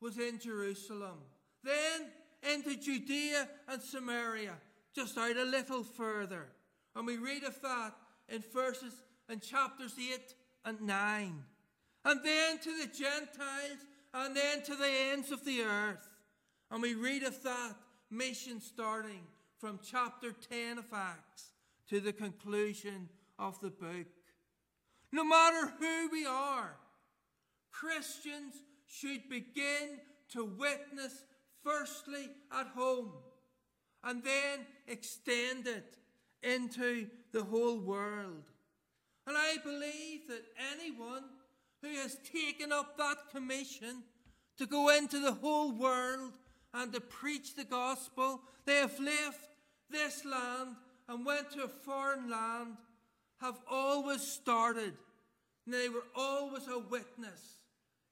was 0.00 0.18
in 0.18 0.38
Jerusalem. 0.38 1.18
Then 1.64 2.12
into 2.54 2.76
Judea 2.76 3.48
and 3.66 3.82
Samaria, 3.82 4.54
just 4.94 5.18
out 5.18 5.36
a 5.36 5.44
little 5.44 5.82
further. 5.82 6.46
And 6.96 7.06
we 7.06 7.18
read 7.18 7.44
of 7.44 7.60
that 7.60 7.92
in 8.28 8.42
verses 8.52 8.94
in 9.28 9.40
chapters 9.40 9.94
8 9.98 10.34
and 10.64 10.80
9. 10.80 11.44
And 12.06 12.20
then 12.24 12.58
to 12.58 12.70
the 12.80 12.86
Gentiles, 12.86 13.84
and 14.14 14.34
then 14.34 14.62
to 14.62 14.74
the 14.74 14.88
ends 15.12 15.30
of 15.30 15.44
the 15.44 15.60
earth. 15.60 16.08
And 16.70 16.80
we 16.80 16.94
read 16.94 17.22
of 17.22 17.42
that 17.42 17.74
mission 18.10 18.60
starting 18.60 19.26
from 19.58 19.78
chapter 19.84 20.32
10 20.32 20.78
of 20.78 20.86
Acts 20.92 21.50
to 21.90 22.00
the 22.00 22.12
conclusion 22.12 23.08
of 23.38 23.60
the 23.60 23.70
book. 23.70 24.06
No 25.12 25.24
matter 25.24 25.72
who 25.78 26.08
we 26.10 26.24
are, 26.24 26.76
Christians 27.70 28.54
should 28.86 29.28
begin 29.28 30.00
to 30.32 30.44
witness 30.44 31.24
firstly 31.62 32.30
at 32.58 32.68
home 32.68 33.12
and 34.02 34.22
then 34.22 34.60
extend 34.86 35.66
it 35.66 35.96
into 36.42 37.06
the 37.32 37.44
whole 37.44 37.78
world. 37.78 38.42
And 39.26 39.36
I 39.36 39.56
believe 39.62 40.28
that 40.28 40.44
anyone 40.74 41.24
who 41.82 41.88
has 42.00 42.16
taken 42.32 42.72
up 42.72 42.96
that 42.96 43.30
commission 43.32 44.02
to 44.58 44.66
go 44.66 44.88
into 44.90 45.18
the 45.18 45.32
whole 45.32 45.72
world 45.72 46.32
and 46.72 46.92
to 46.92 47.00
preach 47.00 47.54
the 47.54 47.64
gospel, 47.64 48.40
they 48.64 48.76
have 48.76 48.98
left 48.98 49.48
this 49.90 50.24
land 50.24 50.76
and 51.08 51.24
went 51.24 51.50
to 51.52 51.64
a 51.64 51.68
foreign 51.68 52.30
land, 52.30 52.76
have 53.40 53.58
always 53.70 54.22
started. 54.22 54.94
They 55.66 55.88
were 55.88 56.06
always 56.14 56.66
a 56.68 56.78
witness 56.78 57.58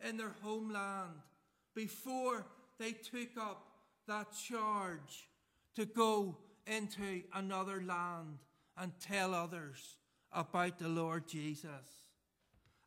in 0.07 0.16
their 0.16 0.35
homeland 0.42 1.12
before 1.75 2.44
they 2.79 2.92
took 2.92 3.37
up 3.40 3.66
that 4.07 4.29
charge 4.49 5.29
to 5.77 5.85
go 5.85 6.37
into 6.66 7.22
another 7.33 7.83
land 7.83 8.38
and 8.77 8.92
tell 9.00 9.35
others 9.35 9.96
about 10.33 10.79
the 10.79 10.88
Lord 10.88 11.29
Jesus. 11.29 11.68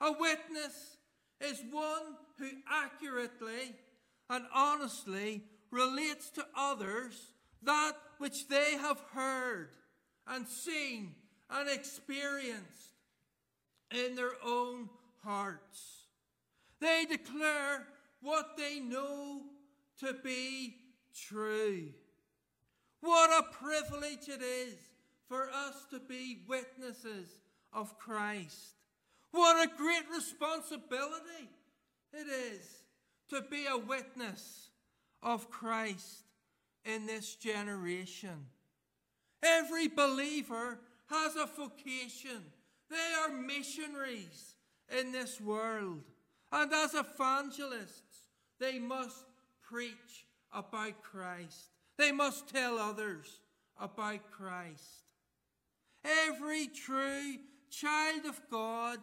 A 0.01 0.11
witness 0.11 0.97
is 1.41 1.61
one 1.71 2.15
who 2.37 2.49
accurately 2.69 3.75
and 4.29 4.45
honestly 4.53 5.43
relates 5.71 6.29
to 6.31 6.45
others 6.55 7.33
that 7.63 7.93
which 8.17 8.47
they 8.47 8.73
have 8.77 8.99
heard 9.13 9.69
and 10.27 10.47
seen 10.47 11.15
and 11.49 11.69
experienced 11.69 12.95
in 13.91 14.15
their 14.15 14.33
own 14.45 14.89
hearts. 15.23 16.07
They 16.79 17.05
declare 17.09 17.87
what 18.21 18.57
they 18.57 18.79
know 18.79 19.41
to 19.99 20.13
be 20.23 20.75
true. 21.27 21.89
What 23.37 23.45
a 23.45 23.53
privilege 23.53 24.29
it 24.29 24.41
is 24.41 24.73
for 25.27 25.47
us 25.51 25.85
to 25.91 25.99
be 25.99 26.39
witnesses 26.47 27.29
of 27.71 27.95
Christ. 27.99 28.77
What 29.29 29.63
a 29.63 29.77
great 29.77 30.05
responsibility 30.11 31.47
it 32.13 32.25
is 32.27 32.65
to 33.29 33.43
be 33.47 33.67
a 33.67 33.77
witness 33.77 34.69
of 35.21 35.51
Christ 35.51 36.23
in 36.83 37.05
this 37.05 37.35
generation. 37.35 38.47
Every 39.43 39.87
believer 39.87 40.79
has 41.07 41.35
a 41.35 41.45
vocation. 41.45 42.41
They 42.89 43.13
are 43.21 43.29
missionaries 43.29 44.55
in 44.97 45.11
this 45.11 45.39
world. 45.39 46.01
And 46.51 46.73
as 46.73 46.95
evangelists, 46.95 48.29
they 48.59 48.79
must 48.79 49.25
preach 49.61 50.25
about 50.51 51.03
Christ. 51.03 51.76
They 51.97 52.11
must 52.11 52.47
tell 52.47 52.77
others 52.77 53.41
about 53.79 54.31
Christ. 54.31 55.05
Every 56.03 56.67
true 56.67 57.37
child 57.69 58.25
of 58.25 58.39
God 58.49 58.99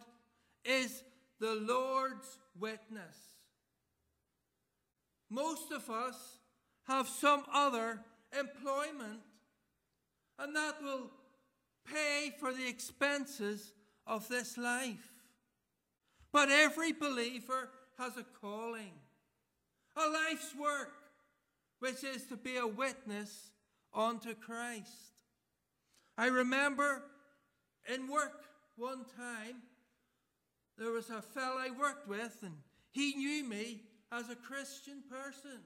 is 0.63 1.03
the 1.39 1.55
Lord's 1.55 2.39
witness. 2.57 3.17
Most 5.29 5.71
of 5.71 5.89
us 5.89 6.39
have 6.87 7.07
some 7.07 7.43
other 7.53 7.99
employment, 8.37 9.19
and 10.39 10.55
that 10.55 10.81
will 10.81 11.11
pay 11.91 12.31
for 12.39 12.53
the 12.53 12.67
expenses 12.67 13.73
of 14.07 14.27
this 14.29 14.57
life. 14.57 15.11
But 16.31 16.49
every 16.49 16.91
believer 16.91 17.69
has 17.97 18.17
a 18.17 18.25
calling, 18.41 18.91
a 19.95 20.09
life's 20.09 20.53
work, 20.55 20.93
which 21.85 22.03
is 22.03 22.25
to 22.25 22.35
be 22.35 22.57
a 22.57 22.65
witness 22.65 23.51
unto 23.93 24.33
Christ. 24.33 25.13
I 26.17 26.25
remember 26.29 27.03
in 27.93 28.07
work 28.07 28.41
one 28.75 29.05
time, 29.15 29.57
there 30.79 30.89
was 30.89 31.11
a 31.11 31.21
fellow 31.21 31.57
I 31.59 31.69
worked 31.79 32.07
with, 32.07 32.39
and 32.41 32.55
he 32.91 33.13
knew 33.13 33.47
me 33.47 33.83
as 34.11 34.31
a 34.31 34.35
Christian 34.35 35.03
person. 35.07 35.59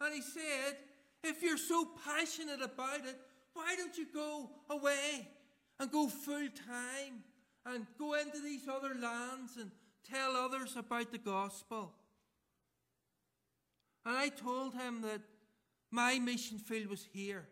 And 0.00 0.14
he 0.14 0.22
said, 0.22 0.78
If 1.22 1.42
you're 1.42 1.58
so 1.58 1.86
passionate 2.02 2.62
about 2.62 3.00
it, 3.00 3.20
why 3.52 3.74
don't 3.76 3.98
you 3.98 4.06
go 4.14 4.48
away 4.70 5.28
and 5.78 5.92
go 5.92 6.08
full 6.08 6.48
time 6.66 7.24
and 7.66 7.84
go 7.98 8.14
into 8.14 8.40
these 8.40 8.66
other 8.66 8.94
lands 8.94 9.58
and 9.58 9.70
tell 10.10 10.34
others 10.34 10.76
about 10.76 11.12
the 11.12 11.18
gospel? 11.18 11.92
And 14.06 14.16
I 14.16 14.28
told 14.28 14.74
him 14.74 15.02
that 15.02 15.20
my 15.90 16.20
mission 16.20 16.58
field 16.58 16.86
was 16.86 17.04
here. 17.12 17.48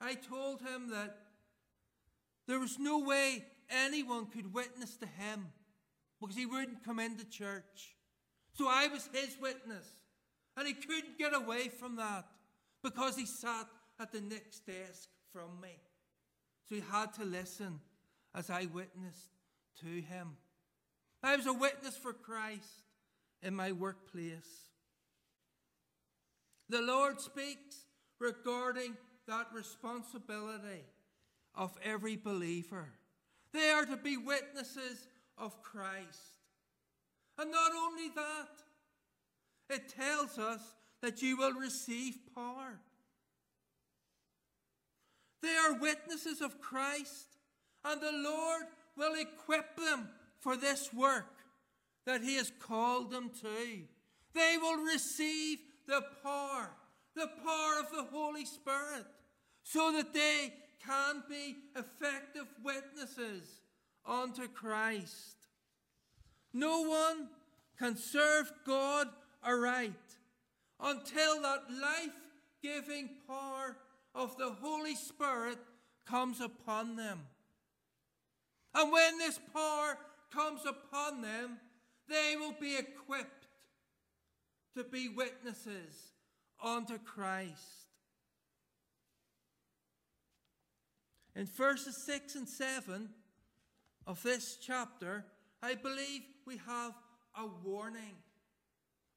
I 0.00 0.14
told 0.14 0.60
him 0.60 0.90
that 0.90 1.16
there 2.48 2.58
was 2.58 2.76
no 2.78 2.98
way 2.98 3.44
anyone 3.70 4.26
could 4.26 4.52
witness 4.52 4.96
to 4.96 5.06
him 5.06 5.46
because 6.20 6.34
he 6.34 6.44
wouldn't 6.44 6.84
come 6.84 6.98
into 6.98 7.24
church. 7.24 7.94
So 8.54 8.66
I 8.68 8.88
was 8.88 9.08
his 9.12 9.36
witness. 9.40 9.86
And 10.56 10.66
he 10.66 10.74
couldn't 10.74 11.18
get 11.18 11.32
away 11.32 11.68
from 11.68 11.96
that 11.96 12.26
because 12.82 13.16
he 13.16 13.26
sat 13.26 13.68
at 14.00 14.10
the 14.10 14.20
next 14.20 14.66
desk 14.66 15.08
from 15.32 15.60
me. 15.62 15.76
So 16.68 16.74
he 16.74 16.82
had 16.90 17.14
to 17.14 17.24
listen 17.24 17.78
as 18.34 18.50
I 18.50 18.66
witnessed 18.72 19.30
to 19.82 19.86
him. 19.86 20.36
I 21.22 21.36
was 21.36 21.46
a 21.46 21.52
witness 21.52 21.96
for 21.96 22.12
Christ 22.12 22.82
in 23.40 23.54
my 23.54 23.70
workplace. 23.70 24.67
The 26.68 26.82
Lord 26.82 27.20
speaks 27.20 27.86
regarding 28.18 28.96
that 29.26 29.46
responsibility 29.52 30.84
of 31.54 31.76
every 31.82 32.16
believer. 32.16 32.88
They 33.52 33.70
are 33.70 33.86
to 33.86 33.96
be 33.96 34.16
witnesses 34.16 35.08
of 35.36 35.62
Christ. 35.62 36.38
And 37.38 37.50
not 37.50 37.72
only 37.74 38.08
that, 38.14 38.48
it 39.70 39.88
tells 39.88 40.38
us 40.38 40.60
that 41.02 41.22
you 41.22 41.36
will 41.36 41.54
receive 41.54 42.18
power. 42.34 42.80
They 45.42 45.54
are 45.54 45.78
witnesses 45.78 46.40
of 46.40 46.60
Christ, 46.60 47.38
and 47.84 48.00
the 48.00 48.12
Lord 48.12 48.64
will 48.96 49.14
equip 49.14 49.76
them 49.76 50.08
for 50.40 50.56
this 50.56 50.92
work 50.92 51.36
that 52.06 52.22
He 52.22 52.36
has 52.36 52.52
called 52.58 53.10
them 53.10 53.30
to. 53.40 53.82
They 54.34 54.56
will 54.60 54.84
receive 54.84 55.58
the 55.88 56.02
power, 56.22 56.70
the 57.16 57.28
power 57.44 57.80
of 57.80 57.90
the 57.90 58.04
Holy 58.12 58.44
Spirit, 58.44 59.06
so 59.64 59.90
that 59.92 60.14
they 60.14 60.52
can 60.86 61.22
be 61.28 61.56
effective 61.74 62.46
witnesses 62.62 63.60
unto 64.06 64.46
Christ. 64.46 65.36
No 66.52 66.82
one 66.82 67.28
can 67.78 67.96
serve 67.96 68.52
God 68.64 69.08
aright 69.42 69.92
until 70.80 71.42
that 71.42 71.64
life 71.70 72.14
giving 72.62 73.08
power 73.26 73.76
of 74.14 74.36
the 74.36 74.50
Holy 74.60 74.94
Spirit 74.94 75.58
comes 76.06 76.40
upon 76.40 76.96
them. 76.96 77.20
And 78.74 78.92
when 78.92 79.18
this 79.18 79.40
power 79.52 79.98
comes 80.32 80.60
upon 80.66 81.22
them, 81.22 81.58
they 82.08 82.36
will 82.38 82.54
be 82.60 82.76
equipped 82.76 83.37
to 84.76 84.84
be 84.84 85.08
witnesses 85.08 86.12
unto 86.62 86.98
Christ. 86.98 87.88
In 91.34 91.46
verses 91.46 91.96
6 92.04 92.34
and 92.34 92.48
7 92.48 93.08
of 94.06 94.22
this 94.22 94.58
chapter, 94.60 95.24
I 95.62 95.74
believe 95.74 96.22
we 96.46 96.56
have 96.66 96.94
a 97.36 97.46
warning. 97.64 98.16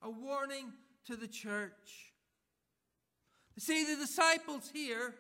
A 0.02 0.10
warning 0.10 0.74
to 1.06 1.16
the 1.16 1.28
church. 1.28 2.14
See, 3.58 3.84
the 3.86 3.96
disciples 3.96 4.70
here 4.74 5.14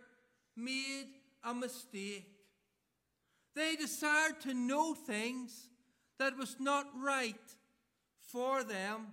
made 0.55 1.07
a 1.43 1.53
mistake. 1.53 2.27
They 3.55 3.75
desired 3.75 4.39
to 4.41 4.53
know 4.53 4.93
things 4.93 5.67
that 6.17 6.37
was 6.37 6.55
not 6.59 6.87
right 6.95 7.35
for 8.31 8.63
them 8.63 9.07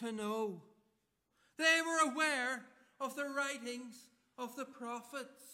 to 0.00 0.12
know. 0.12 0.62
They 1.58 1.80
were 1.86 2.10
aware 2.10 2.64
of 3.00 3.16
the 3.16 3.24
writings 3.24 3.96
of 4.38 4.56
the 4.56 4.64
prophets. 4.64 5.44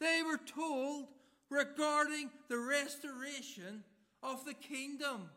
They 0.00 0.22
were 0.22 0.38
told 0.38 1.06
regarding 1.50 2.30
the 2.48 2.58
restoration 2.58 3.84
of 4.22 4.44
the 4.44 4.54
kingdom. 4.54 5.30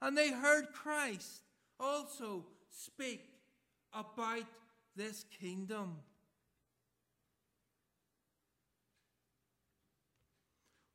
And 0.00 0.16
they 0.16 0.30
heard 0.30 0.72
Christ 0.72 1.42
also 1.80 2.44
speak 2.70 3.22
about 3.92 4.44
this 4.96 5.24
kingdom. 5.40 5.96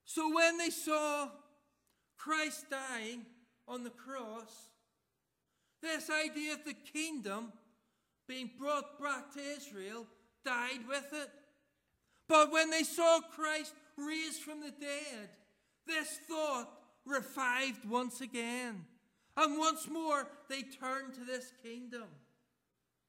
So 0.05 0.33
when 0.33 0.57
they 0.57 0.69
saw 0.69 1.29
Christ 2.17 2.65
dying 2.69 3.25
on 3.67 3.83
the 3.83 3.91
cross, 3.91 4.68
this 5.81 6.09
idea 6.09 6.53
of 6.53 6.65
the 6.65 6.75
kingdom 6.93 7.51
being 8.27 8.49
brought 8.59 9.01
back 9.01 9.33
to 9.33 9.39
Israel 9.39 10.05
died 10.45 10.87
with 10.87 11.11
it. 11.13 11.29
But 12.27 12.51
when 12.51 12.69
they 12.69 12.83
saw 12.83 13.19
Christ 13.35 13.73
raised 13.97 14.41
from 14.41 14.61
the 14.61 14.71
dead, 14.71 15.29
this 15.87 16.19
thought 16.27 16.69
revived 17.05 17.89
once 17.89 18.21
again. 18.21 18.85
And 19.35 19.57
once 19.57 19.87
more, 19.89 20.27
they 20.49 20.61
turned 20.61 21.13
to 21.15 21.25
this 21.25 21.51
kingdom. 21.63 22.07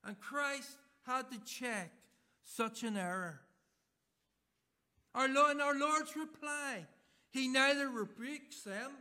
And 0.04 0.18
Christ 0.20 0.78
had 1.06 1.30
to 1.30 1.38
check 1.44 1.90
such 2.44 2.83
an 2.83 2.96
error. 2.96 3.40
Our 5.14 5.28
Lord, 5.28 5.56
in 5.56 5.61
our 5.61 5.78
Lord's 5.78 6.16
reply, 6.16 6.87
he 7.30 7.48
neither 7.48 7.88
rebukes 7.88 8.62
them 8.62 8.92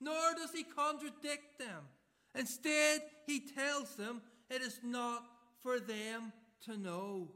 nor 0.00 0.34
does 0.36 0.52
he 0.52 0.62
contradict 0.62 1.58
them. 1.58 1.82
Instead, 2.34 3.00
he 3.26 3.40
tells 3.40 3.94
them 3.96 4.22
it 4.50 4.62
is 4.62 4.80
not 4.82 5.24
for 5.62 5.80
them 5.80 6.32
to 6.64 6.76
know. 6.76 7.28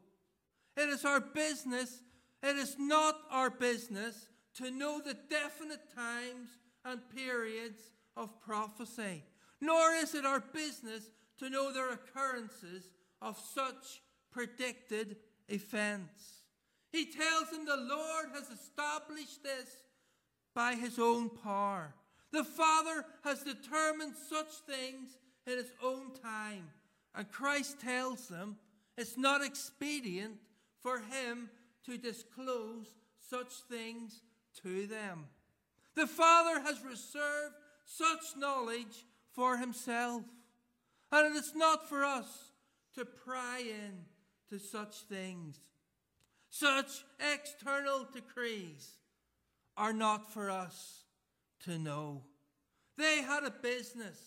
It 0.76 0.88
is 0.88 1.04
our 1.04 1.20
business, 1.20 2.02
it 2.42 2.56
is 2.56 2.76
not 2.78 3.16
our 3.30 3.50
business 3.50 4.28
to 4.54 4.70
know 4.70 5.00
the 5.00 5.16
definite 5.30 5.94
times 5.94 6.48
and 6.84 7.00
periods 7.14 7.82
of 8.16 8.40
prophecy, 8.40 9.24
nor 9.60 9.92
is 9.92 10.14
it 10.14 10.26
our 10.26 10.40
business 10.40 11.10
to 11.38 11.48
know 11.48 11.72
the 11.72 11.90
occurrences 11.90 12.92
of 13.20 13.38
such 13.54 14.02
predicted 14.30 15.16
events. 15.48 16.42
He 16.90 17.06
tells 17.06 17.50
them 17.50 17.64
the 17.64 17.76
Lord 17.76 18.26
has 18.34 18.48
established 18.50 19.42
this 19.42 19.68
by 20.54 20.74
his 20.74 20.98
own 20.98 21.30
power. 21.30 21.94
The 22.32 22.44
Father 22.44 23.04
has 23.24 23.42
determined 23.42 24.14
such 24.28 24.52
things 24.66 25.18
in 25.46 25.58
his 25.58 25.70
own 25.82 26.12
time, 26.22 26.68
and 27.14 27.30
Christ 27.30 27.80
tells 27.80 28.28
them 28.28 28.56
it's 28.96 29.18
not 29.18 29.44
expedient 29.44 30.36
for 30.80 30.98
him 30.98 31.50
to 31.86 31.98
disclose 31.98 32.86
such 33.28 33.52
things 33.70 34.22
to 34.62 34.86
them. 34.86 35.26
The 35.94 36.06
Father 36.06 36.60
has 36.60 36.82
reserved 36.84 37.54
such 37.84 38.36
knowledge 38.36 39.06
for 39.32 39.56
himself. 39.56 40.22
And 41.10 41.34
it 41.34 41.38
is 41.38 41.54
not 41.54 41.88
for 41.88 42.04
us 42.04 42.52
to 42.94 43.04
pry 43.04 43.60
in 43.60 44.06
to 44.48 44.58
such 44.58 44.94
things. 45.02 45.60
Such 46.48 47.04
external 47.20 48.06
decrees 48.12 48.92
are 49.76 49.92
not 49.92 50.32
for 50.32 50.50
us 50.50 51.01
to 51.64 51.78
know. 51.78 52.22
They 52.98 53.22
had 53.22 53.44
a 53.44 53.50
business 53.50 54.18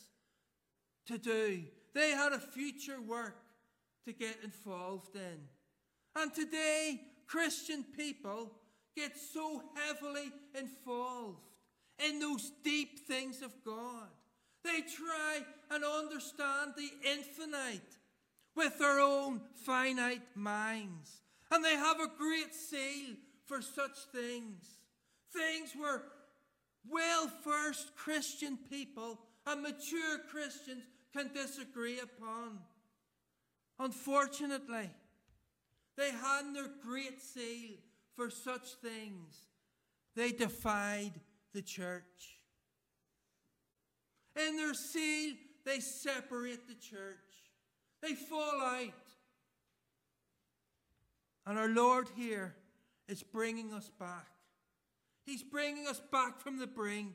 to 1.07 1.17
do, 1.17 1.63
they 1.93 2.11
had 2.11 2.33
a 2.33 2.39
future 2.39 3.01
work 3.01 3.37
to 4.05 4.13
get 4.13 4.37
involved 4.43 5.15
in. 5.15 5.39
And 6.15 6.33
today, 6.33 7.01
Christian 7.27 7.83
people 7.97 8.51
get 8.95 9.17
so 9.17 9.61
heavily 9.75 10.31
involved 10.57 11.41
in 12.05 12.19
those 12.19 12.51
deep 12.63 13.07
things 13.07 13.41
of 13.41 13.51
God. 13.63 14.07
They 14.63 14.81
try 14.81 15.39
and 15.69 15.83
understand 15.83 16.73
the 16.75 16.89
infinite 17.07 17.97
with 18.55 18.79
their 18.79 18.99
own 18.99 19.41
finite 19.63 20.35
minds. 20.35 21.21
And 21.51 21.63
they 21.63 21.75
have 21.75 21.99
a 21.99 22.17
great 22.17 22.53
zeal 22.53 23.15
for 23.45 23.61
such 23.61 23.97
things. 24.11 24.65
Things 25.31 25.73
where 25.77 26.03
well 26.89 27.31
versed 27.43 27.95
Christian 27.95 28.57
people 28.69 29.19
and 29.45 29.61
mature 29.61 30.19
Christians 30.29 30.83
can 31.13 31.31
disagree 31.33 31.99
upon. 31.99 32.59
Unfortunately, 33.79 34.89
they 35.97 36.11
had 36.11 36.53
their 36.53 36.69
great 36.83 37.21
zeal 37.21 37.77
for 38.15 38.29
such 38.29 38.67
things. 38.81 39.47
They 40.15 40.31
defied 40.31 41.13
the 41.53 41.61
church. 41.61 42.39
In 44.35 44.57
their 44.57 44.73
zeal, 44.73 45.35
they 45.65 45.79
separate 45.79 46.67
the 46.67 46.75
church. 46.75 47.17
They 48.01 48.13
fall 48.13 48.61
out. 48.61 48.91
And 51.45 51.59
our 51.59 51.69
Lord 51.69 52.07
here 52.15 52.55
is 53.07 53.23
bringing 53.23 53.73
us 53.73 53.89
back. 53.99 54.34
He's 55.25 55.43
bringing 55.43 55.87
us 55.87 56.01
back 56.11 56.39
from 56.39 56.59
the 56.59 56.67
brink 56.67 57.13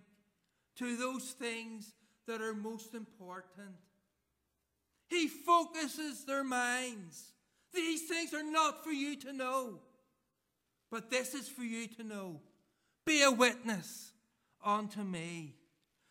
to 0.76 0.96
those 0.96 1.30
things 1.30 1.94
that 2.26 2.42
are 2.42 2.54
most 2.54 2.94
important. 2.94 3.76
He 5.08 5.28
focuses 5.28 6.24
their 6.24 6.44
minds. 6.44 7.32
These 7.72 8.08
things 8.08 8.34
are 8.34 8.42
not 8.42 8.82
for 8.84 8.90
you 8.90 9.16
to 9.16 9.32
know, 9.32 9.80
but 10.90 11.10
this 11.10 11.34
is 11.34 11.48
for 11.48 11.62
you 11.62 11.86
to 11.88 12.04
know. 12.04 12.40
Be 13.06 13.22
a 13.22 13.30
witness 13.30 14.12
unto 14.64 15.02
me. 15.02 15.54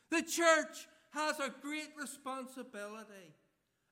The 0.09 0.21
church 0.21 0.87
has 1.11 1.39
a 1.39 1.53
great 1.61 1.89
responsibility, 1.99 3.35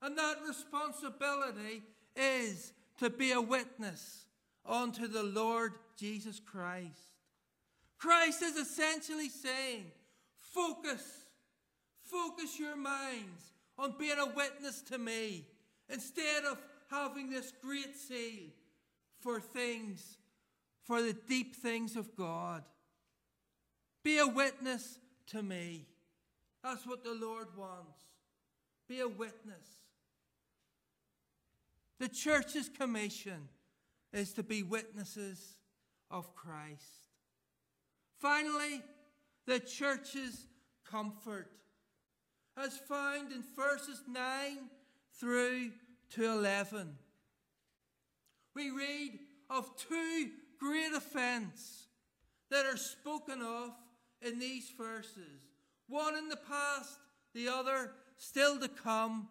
and 0.02 0.18
that 0.18 0.38
responsibility 0.48 1.84
is 2.16 2.74
to 3.00 3.10
be 3.10 3.32
a 3.32 3.42
witness 3.42 4.26
unto 4.66 5.08
the 5.08 5.24
Lord 5.24 5.74
Jesus 5.98 6.40
Christ. 6.40 7.17
Christ 7.98 8.42
is 8.42 8.56
essentially 8.56 9.30
saying, 9.30 9.86
focus, 10.36 11.26
focus 12.04 12.60
your 12.60 12.76
minds 12.76 13.54
on 13.78 13.96
being 13.98 14.18
a 14.20 14.36
witness 14.36 14.82
to 14.84 14.98
me 14.98 15.46
instead 15.90 16.44
of 16.46 16.58
having 16.90 17.30
this 17.30 17.52
great 17.62 17.98
zeal 17.98 18.50
for 19.20 19.40
things, 19.40 20.18
for 20.84 21.02
the 21.02 21.14
deep 21.14 21.56
things 21.56 21.96
of 21.96 22.16
God. 22.16 22.64
Be 24.04 24.20
a 24.20 24.28
witness 24.28 25.00
to 25.28 25.42
me. 25.42 25.88
That's 26.64 26.86
what 26.86 27.04
the 27.04 27.14
Lord 27.14 27.48
wants. 27.58 28.02
Be 28.88 29.02
a 29.02 29.08
witness. 29.08 29.68
The 32.00 32.08
church's 32.08 32.70
commission 32.70 33.50
is 34.14 34.34
to 34.34 34.44
be 34.44 34.64
witnesses 34.64 35.58
of 36.12 36.34
Christ. 36.36 37.07
Finally, 38.20 38.82
the 39.46 39.60
church's 39.60 40.48
comfort, 40.90 41.52
as 42.58 42.78
found 42.78 43.32
in 43.32 43.44
verses 43.56 44.02
9 44.08 44.58
through 45.20 45.72
to 46.12 46.26
11. 46.26 46.96
We 48.56 48.72
read 48.72 49.20
of 49.50 49.70
two 49.78 50.32
great 50.60 50.94
events 50.94 51.88
that 52.50 52.66
are 52.66 52.78
spoken 52.78 53.42
of 53.42 53.72
in 54.22 54.40
these 54.40 54.72
verses 54.78 55.48
one 55.88 56.18
in 56.18 56.28
the 56.28 56.36
past, 56.36 57.00
the 57.34 57.48
other 57.48 57.92
still 58.18 58.60
to 58.60 58.68
come 58.68 59.28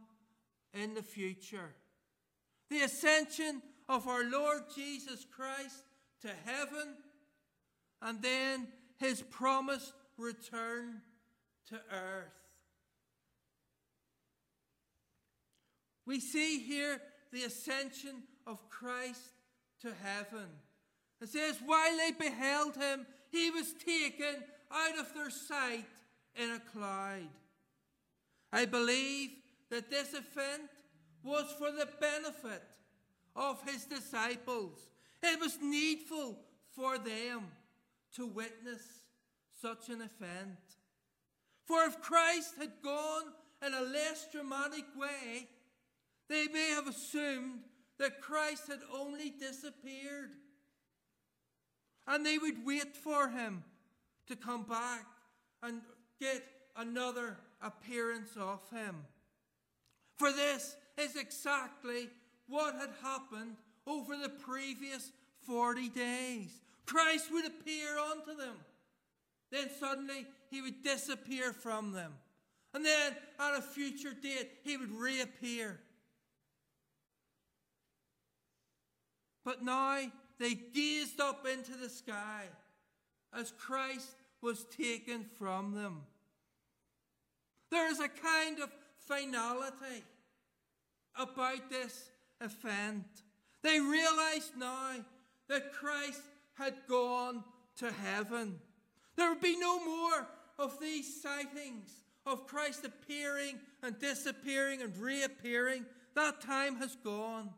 in 0.72 0.94
the 0.94 1.02
future. 1.02 1.74
The 2.70 2.80
ascension 2.80 3.62
of 3.88 4.08
our 4.08 4.24
Lord 4.24 4.62
Jesus 4.74 5.26
Christ 5.30 5.84
to 6.22 6.30
heaven, 6.44 6.96
and 8.02 8.22
then 8.22 8.68
his 8.98 9.22
promised 9.22 9.92
return 10.16 11.00
to 11.68 11.80
earth. 11.92 12.32
We 16.06 16.20
see 16.20 16.60
here 16.60 17.00
the 17.32 17.42
ascension 17.42 18.22
of 18.46 18.68
Christ 18.70 19.32
to 19.82 19.92
heaven. 20.02 20.46
It 21.20 21.28
says, 21.28 21.58
While 21.64 21.96
they 21.96 22.12
beheld 22.12 22.76
him, 22.76 23.06
he 23.30 23.50
was 23.50 23.72
taken 23.84 24.42
out 24.70 24.98
of 24.98 25.12
their 25.14 25.30
sight 25.30 25.84
in 26.36 26.50
a 26.50 26.60
cloud. 26.72 27.28
I 28.52 28.66
believe 28.66 29.30
that 29.70 29.90
this 29.90 30.10
event 30.10 30.70
was 31.24 31.52
for 31.58 31.72
the 31.72 31.88
benefit 32.00 32.62
of 33.34 33.60
his 33.68 33.84
disciples. 33.84 34.78
It 35.22 35.40
was 35.40 35.58
needful 35.60 36.38
for 36.74 36.98
them 36.98 37.46
to 38.16 38.26
witness 38.26 38.82
such 39.60 39.88
an 39.88 40.02
event. 40.02 40.58
For 41.66 41.84
if 41.84 42.00
Christ 42.00 42.54
had 42.58 42.72
gone 42.82 43.24
in 43.64 43.74
a 43.74 43.82
less 43.82 44.26
dramatic 44.30 44.84
way, 44.96 45.48
they 46.28 46.46
may 46.48 46.70
have 46.70 46.88
assumed 46.88 47.60
that 47.98 48.20
Christ 48.20 48.68
had 48.68 48.80
only 48.94 49.30
disappeared. 49.30 50.30
And 52.06 52.24
they 52.24 52.38
would 52.38 52.64
wait 52.64 52.96
for 52.96 53.28
him 53.28 53.64
to 54.28 54.36
come 54.36 54.64
back 54.64 55.06
and 55.62 55.80
get 56.20 56.42
another 56.76 57.36
appearance 57.62 58.30
of 58.38 58.60
him. 58.70 59.04
For 60.18 60.32
this 60.32 60.76
is 60.98 61.16
exactly 61.16 62.08
what 62.48 62.74
had 62.74 62.90
happened 63.02 63.56
over 63.86 64.16
the 64.16 64.28
previous 64.28 65.10
40 65.46 65.88
days. 65.88 66.60
Christ 66.86 67.32
would 67.32 67.46
appear 67.46 67.98
unto 67.98 68.36
them. 68.36 68.56
Then 69.50 69.68
suddenly 69.78 70.26
he 70.50 70.62
would 70.62 70.82
disappear 70.82 71.52
from 71.52 71.92
them. 71.92 72.12
And 72.74 72.84
then 72.84 73.14
at 73.38 73.58
a 73.58 73.62
future 73.62 74.12
date, 74.12 74.50
he 74.64 74.76
would 74.76 74.92
reappear. 74.92 75.78
But 79.44 79.64
now 79.64 80.00
they 80.38 80.54
gazed 80.54 81.20
up 81.20 81.46
into 81.46 81.72
the 81.76 81.88
sky 81.88 82.44
as 83.32 83.52
Christ 83.52 84.10
was 84.42 84.64
taken 84.64 85.24
from 85.38 85.74
them. 85.74 86.02
There 87.70 87.90
is 87.90 88.00
a 88.00 88.08
kind 88.08 88.60
of 88.60 88.70
finality 88.98 90.04
about 91.18 91.70
this 91.70 92.10
event. 92.40 93.06
They 93.62 93.80
realized 93.80 94.56
now 94.58 94.96
that 95.48 95.72
Christ 95.72 96.20
had 96.56 96.74
gone 96.88 97.44
to 97.78 97.90
heaven. 97.90 98.58
There 99.16 99.30
would 99.30 99.40
be 99.40 99.58
no 99.58 99.84
more 99.84 100.26
of 100.58 100.80
these 100.80 101.22
sightings 101.22 101.90
of 102.24 102.46
Christ 102.46 102.84
appearing 102.84 103.58
and 103.82 103.98
disappearing 103.98 104.82
and 104.82 104.96
reappearing. 104.96 105.86
That 106.14 106.40
time 106.40 106.76
has 106.76 106.96
gone. 106.96 107.50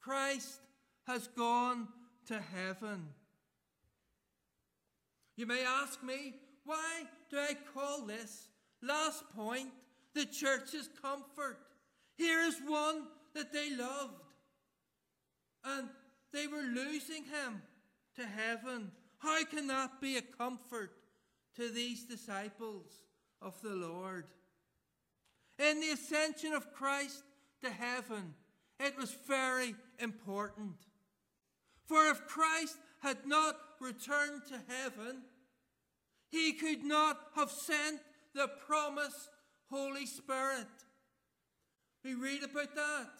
Christ 0.00 0.60
has 1.06 1.28
gone 1.28 1.88
to 2.26 2.40
heaven. 2.40 3.08
You 5.36 5.46
may 5.46 5.64
ask 5.64 6.02
me, 6.02 6.34
why 6.64 7.04
do 7.30 7.38
I 7.38 7.56
call 7.74 8.02
this 8.02 8.48
last 8.82 9.24
point 9.36 9.70
the 10.14 10.26
church's 10.26 10.88
comfort? 11.00 11.58
Here 12.16 12.40
is 12.40 12.60
one 12.66 13.04
that 13.34 13.52
they 13.52 13.70
loved, 13.76 14.22
and 15.64 15.88
they 16.32 16.46
were 16.46 16.62
losing 16.62 17.24
him 17.24 17.62
to 18.18 18.26
heaven. 18.26 18.90
How 19.18 19.44
can 19.44 19.68
that 19.68 20.00
be 20.00 20.16
a 20.16 20.22
comfort 20.22 20.92
to 21.56 21.68
these 21.68 22.04
disciples 22.04 23.00
of 23.40 23.60
the 23.62 23.74
Lord? 23.74 24.26
In 25.58 25.80
the 25.80 25.90
ascension 25.90 26.52
of 26.52 26.72
Christ 26.72 27.22
to 27.62 27.70
heaven, 27.70 28.34
it 28.78 28.96
was 28.96 29.16
very 29.26 29.74
important. 29.98 30.76
For 31.86 32.06
if 32.06 32.26
Christ 32.26 32.76
had 33.02 33.26
not 33.26 33.56
returned 33.80 34.42
to 34.48 34.60
heaven, 34.68 35.22
he 36.30 36.52
could 36.52 36.84
not 36.84 37.18
have 37.34 37.50
sent 37.50 38.00
the 38.34 38.48
promised 38.66 39.30
Holy 39.70 40.06
Spirit. 40.06 40.66
We 42.04 42.14
read 42.14 42.42
about 42.42 42.74
that 42.74 43.10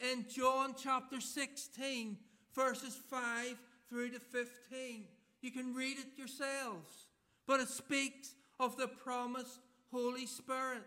in 0.00 0.26
John 0.28 0.74
chapter 0.76 1.20
16, 1.20 2.16
verses 2.54 2.98
5 3.10 3.56
through 3.88 4.10
to 4.10 4.20
15. 4.20 5.04
You 5.40 5.50
can 5.50 5.74
read 5.74 5.98
it 5.98 6.18
yourselves. 6.18 7.06
But 7.46 7.60
it 7.60 7.68
speaks 7.68 8.34
of 8.60 8.76
the 8.76 8.88
promised 8.88 9.60
Holy 9.90 10.26
Spirit. 10.26 10.82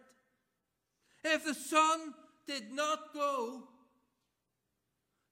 If 1.23 1.45
the 1.45 1.53
Son 1.53 2.13
did 2.47 2.71
not 2.73 3.13
go, 3.13 3.63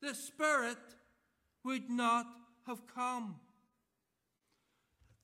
the 0.01 0.15
Spirit 0.15 0.77
would 1.63 1.89
not 1.89 2.25
have 2.65 2.81
come. 2.87 3.35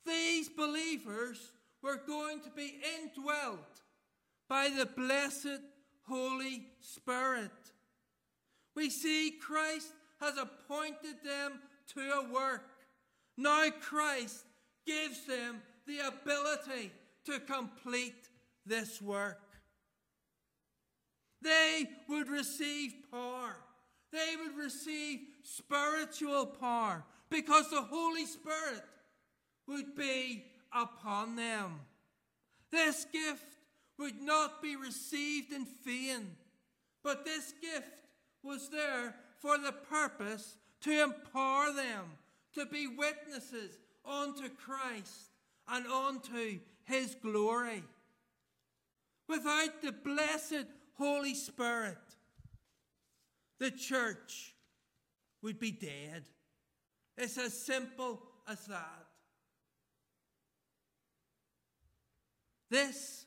These 0.05 0.49
believers 0.49 1.51
were 1.81 2.01
going 2.05 2.41
to 2.41 2.49
be 2.49 2.75
indwelt 2.99 3.81
by 4.47 4.69
the 4.69 4.85
blessed 4.85 5.61
Holy 6.07 6.67
Spirit. 6.79 7.51
We 8.75 8.89
see 8.89 9.31
Christ 9.41 9.93
has 10.19 10.37
appointed 10.37 11.23
them 11.23 11.59
to 11.93 11.99
a 11.99 12.33
work. 12.33 12.69
Now 13.37 13.69
Christ 13.81 14.45
gives 14.85 15.25
them 15.25 15.61
the 15.87 15.99
ability 15.99 16.91
to 17.25 17.39
complete 17.39 18.29
this 18.65 19.01
work. 19.01 19.41
They 21.41 21.85
would 22.09 22.29
receive 22.29 22.93
power. 23.11 23.55
They 24.11 24.35
would 24.41 24.57
receive 24.57 25.19
spiritual 25.43 26.45
power 26.45 27.03
because 27.29 27.69
the 27.69 27.81
Holy 27.81 28.25
Spirit 28.25 28.83
would 29.67 29.95
be 29.95 30.45
upon 30.73 31.35
them. 31.35 31.81
This 32.71 33.05
gift 33.11 33.57
would 33.97 34.21
not 34.21 34.61
be 34.61 34.75
received 34.75 35.51
in 35.51 35.67
vain, 35.85 36.35
but 37.03 37.25
this 37.25 37.53
gift 37.61 37.87
was 38.43 38.69
there 38.69 39.15
for 39.39 39.57
the 39.57 39.71
purpose 39.71 40.57
to 40.85 41.03
empower 41.03 41.73
them 41.73 42.05
to 42.53 42.65
be 42.67 42.87
witnesses 42.87 43.77
unto 44.05 44.47
Christ 44.49 45.31
and 45.67 45.87
unto 45.87 46.59
his 46.83 47.15
glory. 47.15 47.83
Without 49.27 49.81
the 49.81 49.91
blessed 49.91 50.67
Holy 50.93 51.33
Spirit, 51.33 51.97
the 53.59 53.71
church 53.71 54.53
would 55.41 55.59
be 55.59 55.71
dead. 55.71 56.23
It's 57.17 57.39
as 57.39 57.53
simple 57.53 58.21
as 58.47 58.63
that. 58.67 59.07
This 62.69 63.25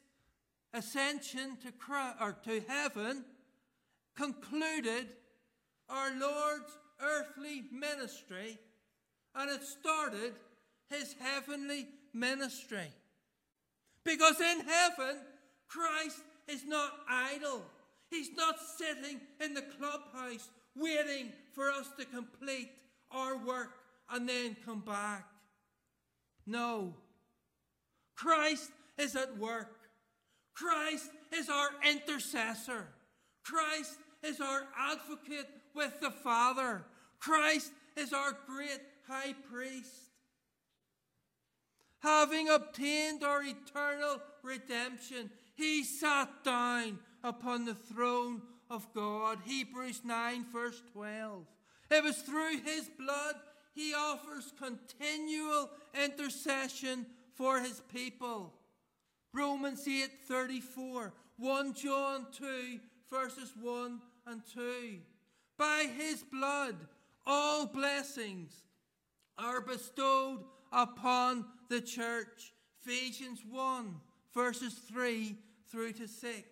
ascension 0.72 1.56
to, 1.64 1.72
Christ, 1.72 2.18
or 2.20 2.36
to 2.44 2.62
heaven 2.68 3.24
concluded 4.14 5.08
our 5.88 6.12
Lord's 6.16 6.78
earthly 7.02 7.64
ministry 7.72 8.58
and 9.34 9.50
it 9.50 9.62
started 9.62 10.34
his 10.90 11.14
heavenly 11.20 11.86
ministry. 12.12 12.88
Because 14.04 14.40
in 14.40 14.60
heaven, 14.60 15.16
Christ 15.68 16.20
is 16.48 16.64
not 16.66 16.92
idle. 17.08 17.62
He's 18.10 18.30
not 18.36 18.56
sitting 18.78 19.20
in 19.40 19.54
the 19.54 19.62
clubhouse 19.62 20.48
waiting 20.74 21.32
for 21.54 21.70
us 21.70 21.88
to 21.98 22.04
complete 22.06 22.70
our 23.10 23.36
work 23.36 23.74
and 24.10 24.28
then 24.28 24.56
come 24.64 24.80
back. 24.80 25.26
No. 26.46 26.94
Christ 28.14 28.70
is 28.96 29.14
at 29.14 29.36
work. 29.36 29.76
Christ 30.54 31.10
is 31.32 31.48
our 31.48 31.68
intercessor. 31.88 32.86
Christ 33.44 33.94
is 34.22 34.40
our 34.40 34.62
advocate 34.76 35.48
with 35.74 36.00
the 36.00 36.10
Father. 36.10 36.84
Christ 37.18 37.72
is 37.96 38.12
our 38.12 38.36
great 38.46 38.80
high 39.06 39.34
priest. 39.50 39.92
having 42.00 42.48
obtained 42.48 43.24
our 43.24 43.42
eternal 43.42 44.20
redemption, 44.42 45.30
he 45.56 45.82
sat 45.82 46.28
down 46.44 46.98
upon 47.24 47.64
the 47.64 47.74
throne 47.74 48.40
of 48.70 48.86
God. 48.94 49.38
Hebrews 49.44 50.02
9, 50.04 50.46
verse 50.52 50.80
12. 50.92 51.44
It 51.90 52.04
was 52.04 52.18
through 52.18 52.58
his 52.60 52.88
blood 52.98 53.34
he 53.74 53.94
offers 53.94 54.52
continual 54.58 55.70
intercession 56.04 57.06
for 57.34 57.60
his 57.60 57.80
people. 57.92 58.52
Romans 59.32 59.86
8, 59.86 60.08
34. 60.26 61.12
1 61.38 61.74
John 61.74 62.26
2, 62.32 62.80
verses 63.08 63.52
1 63.60 64.00
and 64.26 64.42
2. 64.52 64.98
By 65.58 65.88
his 65.98 66.22
blood, 66.22 66.76
all 67.26 67.66
blessings 67.66 68.52
are 69.36 69.60
bestowed 69.60 70.44
upon 70.72 71.44
the 71.68 71.80
church. 71.80 72.52
Ephesians 72.84 73.40
1, 73.50 73.94
verses 74.32 74.74
3 74.88 75.36
through 75.70 75.92
to 75.94 76.06
6. 76.06 76.44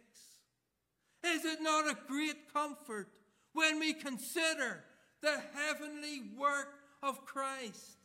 Is 1.25 1.45
it 1.45 1.63
not 1.63 1.89
a 1.89 1.97
great 2.09 2.53
comfort 2.53 3.09
when 3.53 3.79
we 3.79 3.95
consider 3.95 4.85
the 5.23 5.41
heavenly 5.55 6.23
work 6.37 6.75
of 7.03 7.25
Christ? 7.25 7.99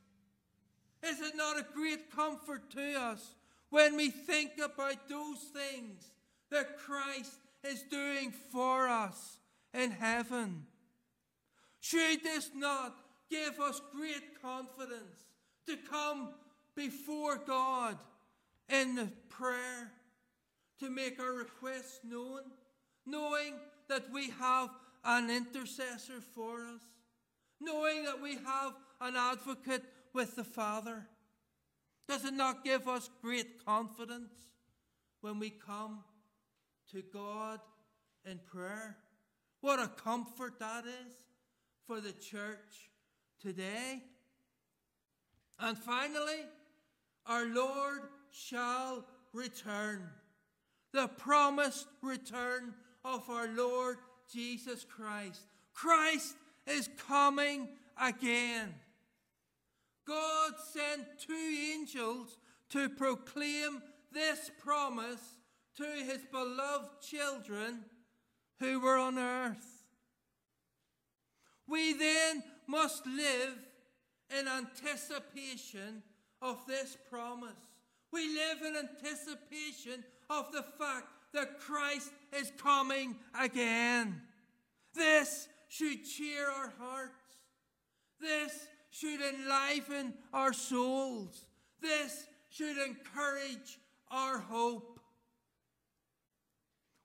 Is 1.04 1.20
it 1.20 1.36
not 1.36 1.60
a 1.60 1.66
great 1.74 2.16
comfort 2.16 2.70
to 2.72 2.94
us 3.00 3.36
when 3.70 3.98
we 3.98 4.10
think 4.10 4.52
about 4.64 5.10
those 5.10 5.40
things 5.40 6.12
that 6.52 6.78
Christ 6.78 7.40
is 7.64 7.84
doing 7.90 8.32
for 8.52 8.88
us 8.88 9.40
in 9.74 9.92
heaven? 9.92 10.66
Should 11.82 12.24
this 12.24 12.52
not 12.56 12.96
give 13.30 13.60
us 13.60 13.82
great 13.92 14.42
confidence 14.42 15.26
to 15.66 15.76
come 15.90 16.30
before 16.76 17.38
God 17.38 17.98
in 18.70 19.12
prayer 19.30 19.92
to 20.80 20.90
make 20.90 21.20
our 21.20 21.34
requests 21.34 22.00
known, 22.04 22.42
knowing 23.06 23.56
that 23.90 24.12
we 24.12 24.30
have 24.30 24.70
an 25.04 25.32
intercessor 25.32 26.22
for 26.22 26.66
us, 26.68 26.82
knowing 27.60 28.04
that 28.04 28.22
we 28.22 28.36
have 28.36 28.74
an 29.02 29.16
advocate 29.16 29.84
with 30.14 30.36
the 30.36 30.44
Father? 30.44 31.08
Does 32.08 32.26
it 32.26 32.34
not 32.34 32.64
give 32.64 32.88
us 32.88 33.10
great 33.24 33.66
confidence 33.66 34.34
when 35.22 35.40
we 35.40 35.50
come 35.50 36.04
to 36.92 37.02
God 37.02 37.60
in 38.24 38.40
prayer? 38.40 38.98
What 39.62 39.80
a 39.80 39.88
comfort 39.88 40.60
that 40.60 40.86
is 40.86 41.14
for 41.86 42.00
the 42.00 42.14
church 42.14 42.90
today. 43.42 44.04
And 45.60 45.78
finally, 45.78 46.46
our 47.26 47.46
Lord 47.46 48.02
shall 48.32 49.06
return. 49.34 50.10
The 50.94 51.08
promised 51.08 51.88
return 52.02 52.74
of 53.06 53.30
our 53.30 53.48
Lord 53.48 53.98
Jesus 54.32 54.86
Christ. 54.86 55.42
Christ 55.74 56.36
is 56.68 56.90
coming 57.08 57.70
again. 58.02 58.74
God 60.08 60.54
sent 60.74 61.06
two 61.20 61.56
angels 61.74 62.38
to 62.70 62.90
proclaim 62.90 63.82
this 64.12 64.52
promise 64.62 65.38
to 65.78 65.86
his 65.86 66.22
beloved 66.32 67.02
children 67.02 67.86
who 68.60 68.80
were 68.80 68.98
on 68.98 69.18
earth. 69.18 69.84
We 71.68 71.94
then 71.94 72.44
must 72.72 73.06
live 73.06 73.58
in 74.40 74.48
anticipation 74.48 76.02
of 76.42 76.66
this 76.66 76.98
promise. 77.10 77.52
We 78.14 78.34
live 78.34 78.62
in 78.66 78.76
anticipation 78.78 80.06
of 80.30 80.52
the 80.54 80.64
fact 80.80 81.08
that 81.34 81.60
Christ 81.60 82.12
is 82.40 82.52
coming 82.58 83.18
again. 83.40 84.22
This 84.94 85.50
should 85.68 86.06
cheer 86.06 86.48
our 86.48 86.74
hearts. 86.80 87.14
This 88.22 88.68
should 88.90 89.20
enliven 89.22 90.14
our 90.34 90.54
souls. 90.54 91.46
This 91.82 92.26
should 92.50 92.78
encourage 92.78 93.80
our 94.10 94.38
hope. 94.38 95.00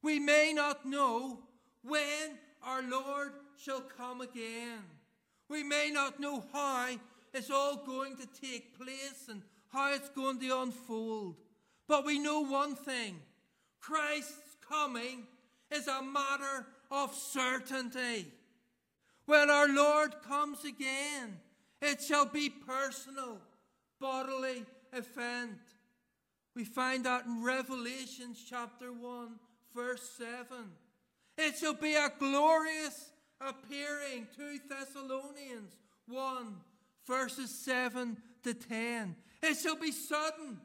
We 0.02 0.20
may 0.20 0.52
not 0.54 0.86
know 0.86 1.40
when 1.82 2.38
our 2.62 2.82
Lord 2.82 3.32
shall 3.56 3.80
come 3.80 4.20
again. 4.20 4.95
We 5.48 5.62
may 5.62 5.90
not 5.92 6.20
know 6.20 6.44
how 6.52 6.90
it's 7.32 7.50
all 7.50 7.76
going 7.76 8.16
to 8.16 8.26
take 8.40 8.78
place 8.78 9.26
and 9.28 9.42
how 9.72 9.92
it's 9.92 10.08
going 10.10 10.40
to 10.40 10.60
unfold. 10.62 11.36
But 11.86 12.04
we 12.04 12.18
know 12.18 12.40
one 12.40 12.74
thing 12.74 13.20
Christ's 13.80 14.56
coming 14.68 15.24
is 15.70 15.86
a 15.86 16.02
matter 16.02 16.66
of 16.90 17.14
certainty. 17.14 18.26
When 19.26 19.50
our 19.50 19.68
Lord 19.68 20.14
comes 20.26 20.64
again, 20.64 21.38
it 21.82 22.00
shall 22.00 22.26
be 22.26 22.48
personal, 22.48 23.38
bodily 24.00 24.64
event. 24.92 25.58
We 26.54 26.64
find 26.64 27.04
that 27.04 27.26
in 27.26 27.42
Revelations 27.42 28.42
chapter 28.48 28.92
1, 28.92 29.28
verse 29.74 30.08
7. 30.16 30.46
It 31.36 31.56
shall 31.58 31.74
be 31.74 31.94
a 31.94 32.10
glorious 32.18 33.10
appearing. 33.40 34.26
2 34.36 34.60
Thessalonians 34.68 35.76
1, 36.08 36.56
verses 37.06 37.50
7 37.50 38.16
to 38.42 38.54
10. 38.54 39.16
It 39.42 39.56
shall 39.56 39.76
be 39.76 39.92
sudden, 39.92 40.58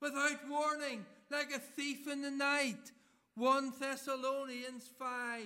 without 0.00 0.48
warning, 0.48 1.04
like 1.30 1.52
a 1.54 1.58
thief 1.58 2.08
in 2.08 2.22
the 2.22 2.30
night. 2.30 2.92
1 3.36 3.72
Thessalonians 3.78 4.88
5, 4.98 5.42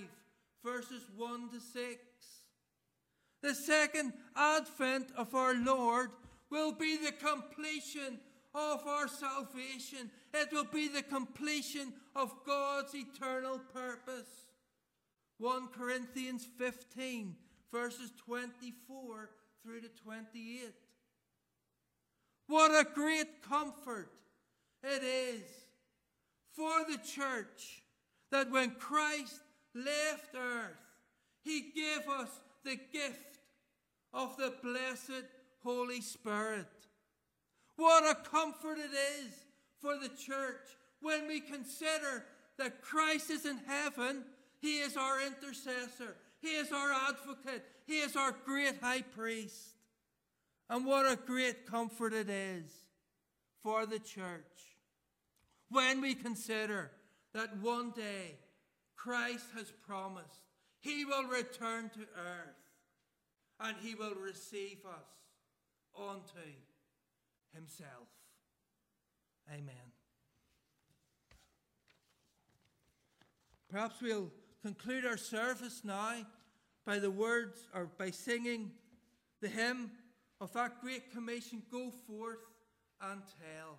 verses 0.65 1.05
1 1.17 1.51
to 1.51 1.61
6. 1.61 1.99
The 3.43 3.55
second 3.55 4.13
advent 4.37 5.09
of 5.17 5.35
our 5.35 5.55
Lord 5.55 6.11
will 6.51 6.73
be 6.73 6.97
the 6.97 7.13
completion 7.13 8.21
of 8.55 8.87
our 8.87 9.09
salvation. 9.09 10.11
It 10.33 10.53
will 10.53 10.67
be 10.73 10.89
the 10.89 11.03
completion 11.03 11.93
of 12.15 12.33
God's 12.47 12.95
eternal 12.95 13.61
purpose. 13.73 14.29
1 15.39 15.69
Corinthians 15.69 16.47
15, 16.59 17.35
verses 17.73 18.13
24 18.27 19.31
through 19.63 19.81
to 19.81 19.89
28. 20.05 20.73
What 22.49 22.71
a 22.71 22.89
great 22.95 23.43
comfort 23.49 24.11
it 24.83 25.03
is 25.03 25.43
for 26.53 26.85
the 26.89 26.99
church 26.99 27.83
that 28.31 28.51
when 28.51 28.73
Christ 28.73 29.41
left 29.75 30.35
earth, 30.35 30.77
he 31.43 31.73
gave 31.75 32.09
us 32.09 32.29
the 32.65 32.79
gift 32.93 33.39
of 34.13 34.37
the 34.37 34.53
blessed 34.63 35.25
Holy 35.63 36.01
Spirit. 36.01 36.67
What 37.77 38.05
a 38.05 38.29
comfort 38.29 38.79
it 38.79 38.95
is 39.25 39.33
for 39.81 39.97
the 39.97 40.09
church 40.09 40.69
when 41.01 41.27
we 41.27 41.41
consider 41.41 42.25
that 42.59 42.83
Christ 42.83 43.31
is 43.31 43.47
in 43.47 43.59
heaven, 43.67 44.25
He 44.63 44.79
is 44.79 44.97
our 44.97 45.21
intercessor, 45.21 46.17
He 46.41 46.49
is 46.49 46.73
our 46.73 46.93
advocate, 46.93 47.65
He 47.85 47.99
is 47.99 48.17
our 48.17 48.33
great 48.47 48.81
high 48.81 49.03
priest. 49.03 49.77
And 50.71 50.87
what 50.87 51.05
a 51.05 51.17
great 51.17 51.67
comfort 51.67 52.15
it 52.15 52.31
is 52.31 52.73
for 53.63 53.85
the 53.85 53.99
church 53.99 54.79
when 55.69 56.01
we 56.01 56.15
consider 56.15 56.93
that 57.35 57.59
one 57.59 57.91
day 57.91 58.39
Christ 58.97 59.45
has 59.55 59.71
promised 59.87 60.41
He 60.81 61.05
will 61.05 61.25
return 61.25 61.91
to 61.91 62.01
earth 62.17 62.63
and 63.63 63.77
he 63.81 63.95
will 63.95 64.15
receive 64.15 64.79
us 64.87 65.09
unto 65.97 66.49
himself. 67.55 68.09
Amen. 69.49 69.93
Perhaps 73.71 74.03
we'll 74.03 74.31
conclude 74.63 75.05
our 75.05 75.17
service 75.17 75.83
now 75.85 76.15
by 76.87 76.99
the 76.99 77.11
words 77.11 77.59
or 77.75 77.89
by 77.99 78.11
singing 78.11 78.71
the 79.41 79.49
hymn 79.49 79.91
of 80.41 80.53
that 80.53 80.81
great 80.81 81.13
commission 81.13 81.63
Go 81.71 81.91
forth 82.07 82.39
and 83.01 83.21
tell. 83.41 83.79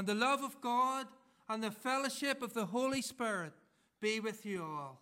And 0.00 0.08
the 0.08 0.14
love 0.14 0.42
of 0.42 0.58
God 0.62 1.06
and 1.50 1.62
the 1.62 1.70
fellowship 1.70 2.40
of 2.40 2.54
the 2.54 2.64
Holy 2.64 3.02
Spirit 3.02 3.52
be 4.00 4.18
with 4.18 4.46
you 4.46 4.62
all. 4.62 4.98